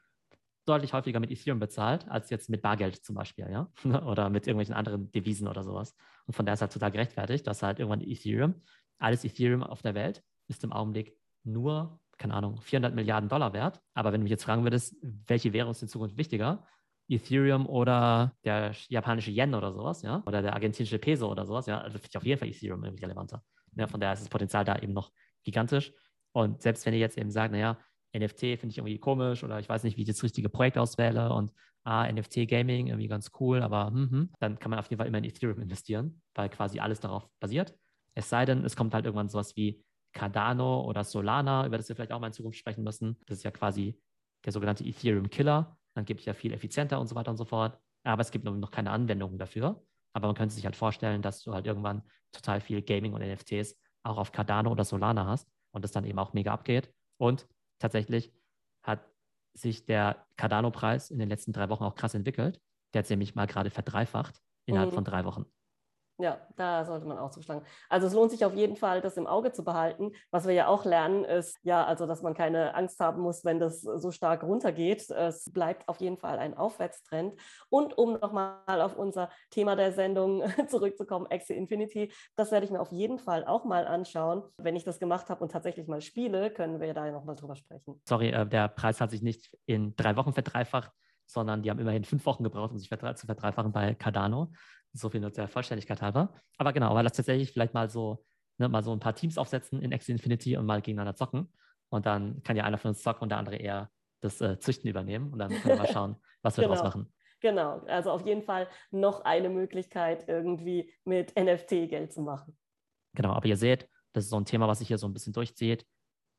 deutlich 0.64 0.92
häufiger 0.92 1.20
mit 1.20 1.30
Ethereum 1.30 1.58
bezahlt, 1.58 2.08
als 2.08 2.30
jetzt 2.30 2.48
mit 2.48 2.62
Bargeld 2.62 3.04
zum 3.04 3.16
Beispiel, 3.16 3.50
ja. 3.50 3.70
oder 4.06 4.30
mit 4.30 4.46
irgendwelchen 4.46 4.74
anderen 4.74 5.10
Devisen 5.10 5.48
oder 5.48 5.64
sowas. 5.64 5.96
Und 6.26 6.34
von 6.34 6.46
daher 6.46 6.54
ist 6.54 6.60
halt 6.60 6.72
total 6.72 6.92
gerechtfertigt, 6.92 7.46
dass 7.46 7.62
halt 7.62 7.78
irgendwann 7.78 8.00
Ethereum, 8.00 8.54
alles 8.98 9.24
Ethereum 9.24 9.62
auf 9.62 9.82
der 9.82 9.94
Welt 9.94 10.22
ist 10.48 10.62
im 10.62 10.72
Augenblick 10.72 11.16
nur 11.44 12.00
keine 12.18 12.34
Ahnung, 12.34 12.60
400 12.60 12.94
Milliarden 12.94 13.28
Dollar 13.28 13.52
wert. 13.52 13.80
Aber 13.94 14.12
wenn 14.12 14.20
du 14.20 14.24
mich 14.24 14.30
jetzt 14.30 14.44
fragen 14.44 14.64
würdest, 14.64 14.96
welche 15.02 15.52
Währung 15.52 15.72
ist 15.72 15.82
in 15.82 15.88
Zukunft 15.88 16.16
wichtiger? 16.16 16.66
Ethereum 17.08 17.66
oder 17.66 18.32
der 18.44 18.72
japanische 18.88 19.30
Yen 19.30 19.54
oder 19.54 19.72
sowas, 19.72 20.02
ja, 20.02 20.22
oder 20.24 20.40
der 20.40 20.54
argentinische 20.54 20.98
Peso 20.98 21.30
oder 21.30 21.44
sowas, 21.44 21.66
ja, 21.66 21.80
also 21.80 21.98
finde 21.98 22.08
ich 22.10 22.16
auf 22.16 22.24
jeden 22.24 22.38
Fall 22.38 22.48
Ethereum 22.48 22.84
irgendwie 22.84 23.04
relevanter. 23.04 23.42
Ja, 23.76 23.86
von 23.86 24.00
daher 24.00 24.14
ist 24.14 24.22
das 24.22 24.28
Potenzial 24.28 24.64
da 24.64 24.76
eben 24.78 24.92
noch 24.92 25.12
gigantisch. 25.44 25.92
Und 26.32 26.62
selbst 26.62 26.86
wenn 26.86 26.94
ihr 26.94 27.00
jetzt 27.00 27.18
eben 27.18 27.30
sagt, 27.30 27.52
naja, 27.52 27.78
NFT 28.14 28.40
finde 28.58 28.68
ich 28.68 28.78
irgendwie 28.78 28.98
komisch 28.98 29.42
oder 29.42 29.58
ich 29.58 29.68
weiß 29.68 29.84
nicht, 29.84 29.96
wie 29.96 30.02
ich 30.02 30.08
das 30.08 30.22
richtige 30.22 30.48
Projekt 30.48 30.78
auswähle 30.78 31.32
und 31.32 31.52
ah, 31.84 32.10
NFT 32.10 32.46
Gaming 32.46 32.88
irgendwie 32.88 33.08
ganz 33.08 33.30
cool, 33.40 33.62
aber 33.62 33.88
hm, 33.88 34.10
hm, 34.10 34.30
dann 34.38 34.58
kann 34.58 34.70
man 34.70 34.78
auf 34.78 34.88
jeden 34.88 34.98
Fall 34.98 35.06
immer 35.08 35.18
in 35.18 35.24
Ethereum 35.24 35.60
investieren, 35.62 36.22
weil 36.34 36.48
quasi 36.48 36.78
alles 36.78 37.00
darauf 37.00 37.28
basiert. 37.40 37.74
Es 38.14 38.28
sei 38.28 38.44
denn, 38.44 38.64
es 38.64 38.76
kommt 38.76 38.94
halt 38.94 39.06
irgendwann 39.06 39.28
sowas 39.28 39.56
wie 39.56 39.82
Cardano 40.12 40.82
oder 40.82 41.04
Solana, 41.04 41.66
über 41.66 41.76
das 41.78 41.88
wir 41.88 41.96
vielleicht 41.96 42.12
auch 42.12 42.20
mal 42.20 42.28
in 42.28 42.32
Zukunft 42.32 42.58
sprechen 42.58 42.84
müssen. 42.84 43.16
Das 43.26 43.38
ist 43.38 43.44
ja 43.44 43.50
quasi 43.50 43.98
der 44.44 44.52
sogenannte 44.52 44.84
Ethereum 44.84 45.30
Killer. 45.30 45.76
Dann 45.94 46.04
gibt 46.04 46.20
es 46.20 46.26
ja 46.26 46.34
viel 46.34 46.52
effizienter 46.52 47.00
und 47.00 47.06
so 47.06 47.14
weiter 47.14 47.30
und 47.30 47.36
so 47.36 47.44
fort. 47.44 47.78
Aber 48.04 48.20
es 48.20 48.30
gibt 48.30 48.44
noch 48.44 48.70
keine 48.70 48.90
Anwendungen 48.90 49.38
dafür. 49.38 49.82
Aber 50.12 50.28
man 50.28 50.34
könnte 50.36 50.54
sich 50.54 50.64
halt 50.64 50.76
vorstellen, 50.76 51.22
dass 51.22 51.42
du 51.42 51.54
halt 51.54 51.66
irgendwann 51.66 52.02
total 52.32 52.60
viel 52.60 52.82
Gaming 52.82 53.14
und 53.14 53.22
NFTs 53.22 53.78
auch 54.02 54.18
auf 54.18 54.32
Cardano 54.32 54.70
oder 54.70 54.84
Solana 54.84 55.26
hast 55.26 55.48
und 55.70 55.84
das 55.84 55.92
dann 55.92 56.04
eben 56.04 56.18
auch 56.18 56.32
mega 56.32 56.52
abgeht. 56.52 56.92
Und 57.18 57.46
tatsächlich 57.78 58.32
hat 58.82 59.00
sich 59.54 59.86
der 59.86 60.26
Cardano-Preis 60.36 61.10
in 61.10 61.18
den 61.18 61.28
letzten 61.28 61.52
drei 61.52 61.68
Wochen 61.68 61.84
auch 61.84 61.94
krass 61.94 62.14
entwickelt. 62.14 62.60
Der 62.92 63.00
hat 63.00 63.06
sich 63.06 63.14
nämlich 63.14 63.34
mal 63.34 63.46
gerade 63.46 63.70
verdreifacht 63.70 64.40
innerhalb 64.66 64.90
mhm. 64.90 64.94
von 64.94 65.04
drei 65.04 65.24
Wochen. 65.24 65.46
Ja, 66.22 66.38
da 66.54 66.84
sollte 66.84 67.04
man 67.04 67.18
auch 67.18 67.30
zuschlagen. 67.32 67.64
Also 67.88 68.06
es 68.06 68.12
lohnt 68.14 68.30
sich 68.30 68.44
auf 68.44 68.54
jeden 68.54 68.76
Fall, 68.76 69.00
das 69.00 69.16
im 69.16 69.26
Auge 69.26 69.50
zu 69.50 69.64
behalten. 69.64 70.12
Was 70.30 70.46
wir 70.46 70.54
ja 70.54 70.68
auch 70.68 70.84
lernen, 70.84 71.24
ist 71.24 71.58
ja, 71.64 71.84
also 71.84 72.06
dass 72.06 72.22
man 72.22 72.32
keine 72.32 72.76
Angst 72.76 73.00
haben 73.00 73.22
muss, 73.22 73.44
wenn 73.44 73.58
das 73.58 73.80
so 73.80 74.12
stark 74.12 74.44
runtergeht. 74.44 75.10
Es 75.10 75.50
bleibt 75.52 75.88
auf 75.88 76.00
jeden 76.00 76.18
Fall 76.18 76.38
ein 76.38 76.56
Aufwärtstrend. 76.56 77.34
Und 77.70 77.98
um 77.98 78.12
nochmal 78.12 78.80
auf 78.80 78.96
unser 78.96 79.30
Thema 79.50 79.74
der 79.74 79.90
Sendung 79.90 80.44
zurückzukommen, 80.68 81.26
Axie 81.28 81.54
Infinity, 81.54 82.12
das 82.36 82.52
werde 82.52 82.66
ich 82.66 82.70
mir 82.70 82.80
auf 82.80 82.92
jeden 82.92 83.18
Fall 83.18 83.44
auch 83.44 83.64
mal 83.64 83.88
anschauen. 83.88 84.44
Wenn 84.58 84.76
ich 84.76 84.84
das 84.84 85.00
gemacht 85.00 85.28
habe 85.28 85.42
und 85.42 85.50
tatsächlich 85.50 85.88
mal 85.88 86.00
spiele, 86.00 86.52
können 86.52 86.80
wir 86.80 86.94
da 86.94 87.10
nochmal 87.10 87.34
drüber 87.34 87.56
sprechen. 87.56 88.00
Sorry, 88.06 88.30
äh, 88.30 88.46
der 88.46 88.68
Preis 88.68 89.00
hat 89.00 89.10
sich 89.10 89.22
nicht 89.22 89.58
in 89.66 89.96
drei 89.96 90.14
Wochen 90.14 90.32
verdreifacht, 90.32 90.92
sondern 91.26 91.62
die 91.62 91.70
haben 91.70 91.78
immerhin 91.78 92.04
fünf 92.04 92.24
Wochen 92.26 92.44
gebraucht, 92.44 92.72
um 92.72 92.78
sich 92.78 92.88
zu 92.88 93.26
verdreifachen 93.26 93.72
bei 93.72 93.94
Cardano. 93.94 94.52
So 94.92 95.08
viel 95.08 95.20
nur 95.20 95.30
der 95.30 95.48
Vollständigkeit 95.48 96.02
halber. 96.02 96.34
Aber 96.58 96.72
genau, 96.72 96.90
aber 96.90 97.02
lass 97.02 97.14
tatsächlich 97.14 97.52
vielleicht 97.52 97.74
mal 97.74 97.88
so, 97.88 98.24
ne, 98.58 98.68
mal 98.68 98.82
so 98.82 98.92
ein 98.92 99.00
paar 99.00 99.14
Teams 99.14 99.38
aufsetzen 99.38 99.80
in 99.80 99.92
Axie 99.92 100.12
Infinity 100.12 100.56
und 100.56 100.66
mal 100.66 100.82
gegeneinander 100.82 101.16
zocken. 101.16 101.50
Und 101.88 102.06
dann 102.06 102.42
kann 102.42 102.56
ja 102.56 102.64
einer 102.64 102.78
von 102.78 102.90
uns 102.90 103.02
zocken 103.02 103.22
und 103.22 103.28
der 103.30 103.38
andere 103.38 103.56
eher 103.56 103.90
das 104.20 104.40
äh, 104.40 104.58
Züchten 104.58 104.88
übernehmen. 104.88 105.32
Und 105.32 105.38
dann 105.38 105.50
können 105.50 105.64
wir 105.64 105.76
mal 105.76 105.86
schauen, 105.92 106.16
was 106.42 106.56
wir 106.56 106.64
genau. 106.64 106.74
daraus 106.74 106.94
machen. 106.94 107.12
Genau, 107.40 107.80
also 107.86 108.12
auf 108.12 108.24
jeden 108.24 108.42
Fall 108.42 108.68
noch 108.92 109.24
eine 109.24 109.48
Möglichkeit, 109.48 110.28
irgendwie 110.28 110.92
mit 111.04 111.34
NFT 111.36 111.88
Geld 111.88 112.12
zu 112.12 112.22
machen. 112.22 112.56
Genau, 113.14 113.32
aber 113.32 113.46
ihr 113.46 113.56
seht, 113.56 113.88
das 114.12 114.24
ist 114.24 114.30
so 114.30 114.36
ein 114.36 114.44
Thema, 114.44 114.68
was 114.68 114.78
sich 114.78 114.88
hier 114.88 114.98
so 114.98 115.08
ein 115.08 115.12
bisschen 115.12 115.32
durchzieht. 115.32 115.84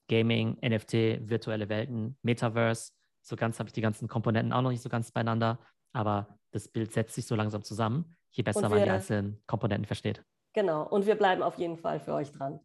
Gaming, 0.10 0.58
NFT, 0.64 1.30
virtuelle 1.30 1.70
Welten, 1.70 2.18
Metaverse. 2.22 2.92
So 3.24 3.36
ganz 3.36 3.60
habe 3.60 3.68
ich 3.68 3.74
die 3.74 3.82
ganzen 3.82 4.08
Komponenten 4.08 4.54
auch 4.54 4.62
noch 4.62 4.72
nicht 4.72 4.84
so 4.84 4.90
ganz 4.90 5.12
beieinander, 5.12 5.60
aber 5.94 6.38
das 6.52 6.68
Bild 6.68 6.92
setzt 6.94 7.16
sich 7.16 7.26
so 7.26 7.36
langsam 7.36 7.64
zusammen 7.64 8.16
je 8.34 8.44
besser 8.44 8.64
wir, 8.64 8.70
man 8.70 8.84
die 8.84 8.90
einzelnen 8.90 9.42
Komponenten 9.48 9.86
versteht. 9.86 10.24
Genau, 10.54 10.84
und 10.84 11.06
wir 11.06 11.16
bleiben 11.16 11.42
auf 11.42 11.58
jeden 11.58 11.78
Fall 11.78 12.00
für 12.00 12.14
euch 12.14 12.32
dran. 12.32 12.60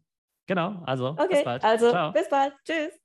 Genau, 0.47 0.81
also 0.85 1.09
okay, 1.09 1.27
bis 1.29 1.43
bald. 1.43 1.63
Also 1.63 1.89
Ciao. 1.89 2.11
bis 2.11 2.29
bald. 2.29 2.53
Tschüss. 2.65 2.93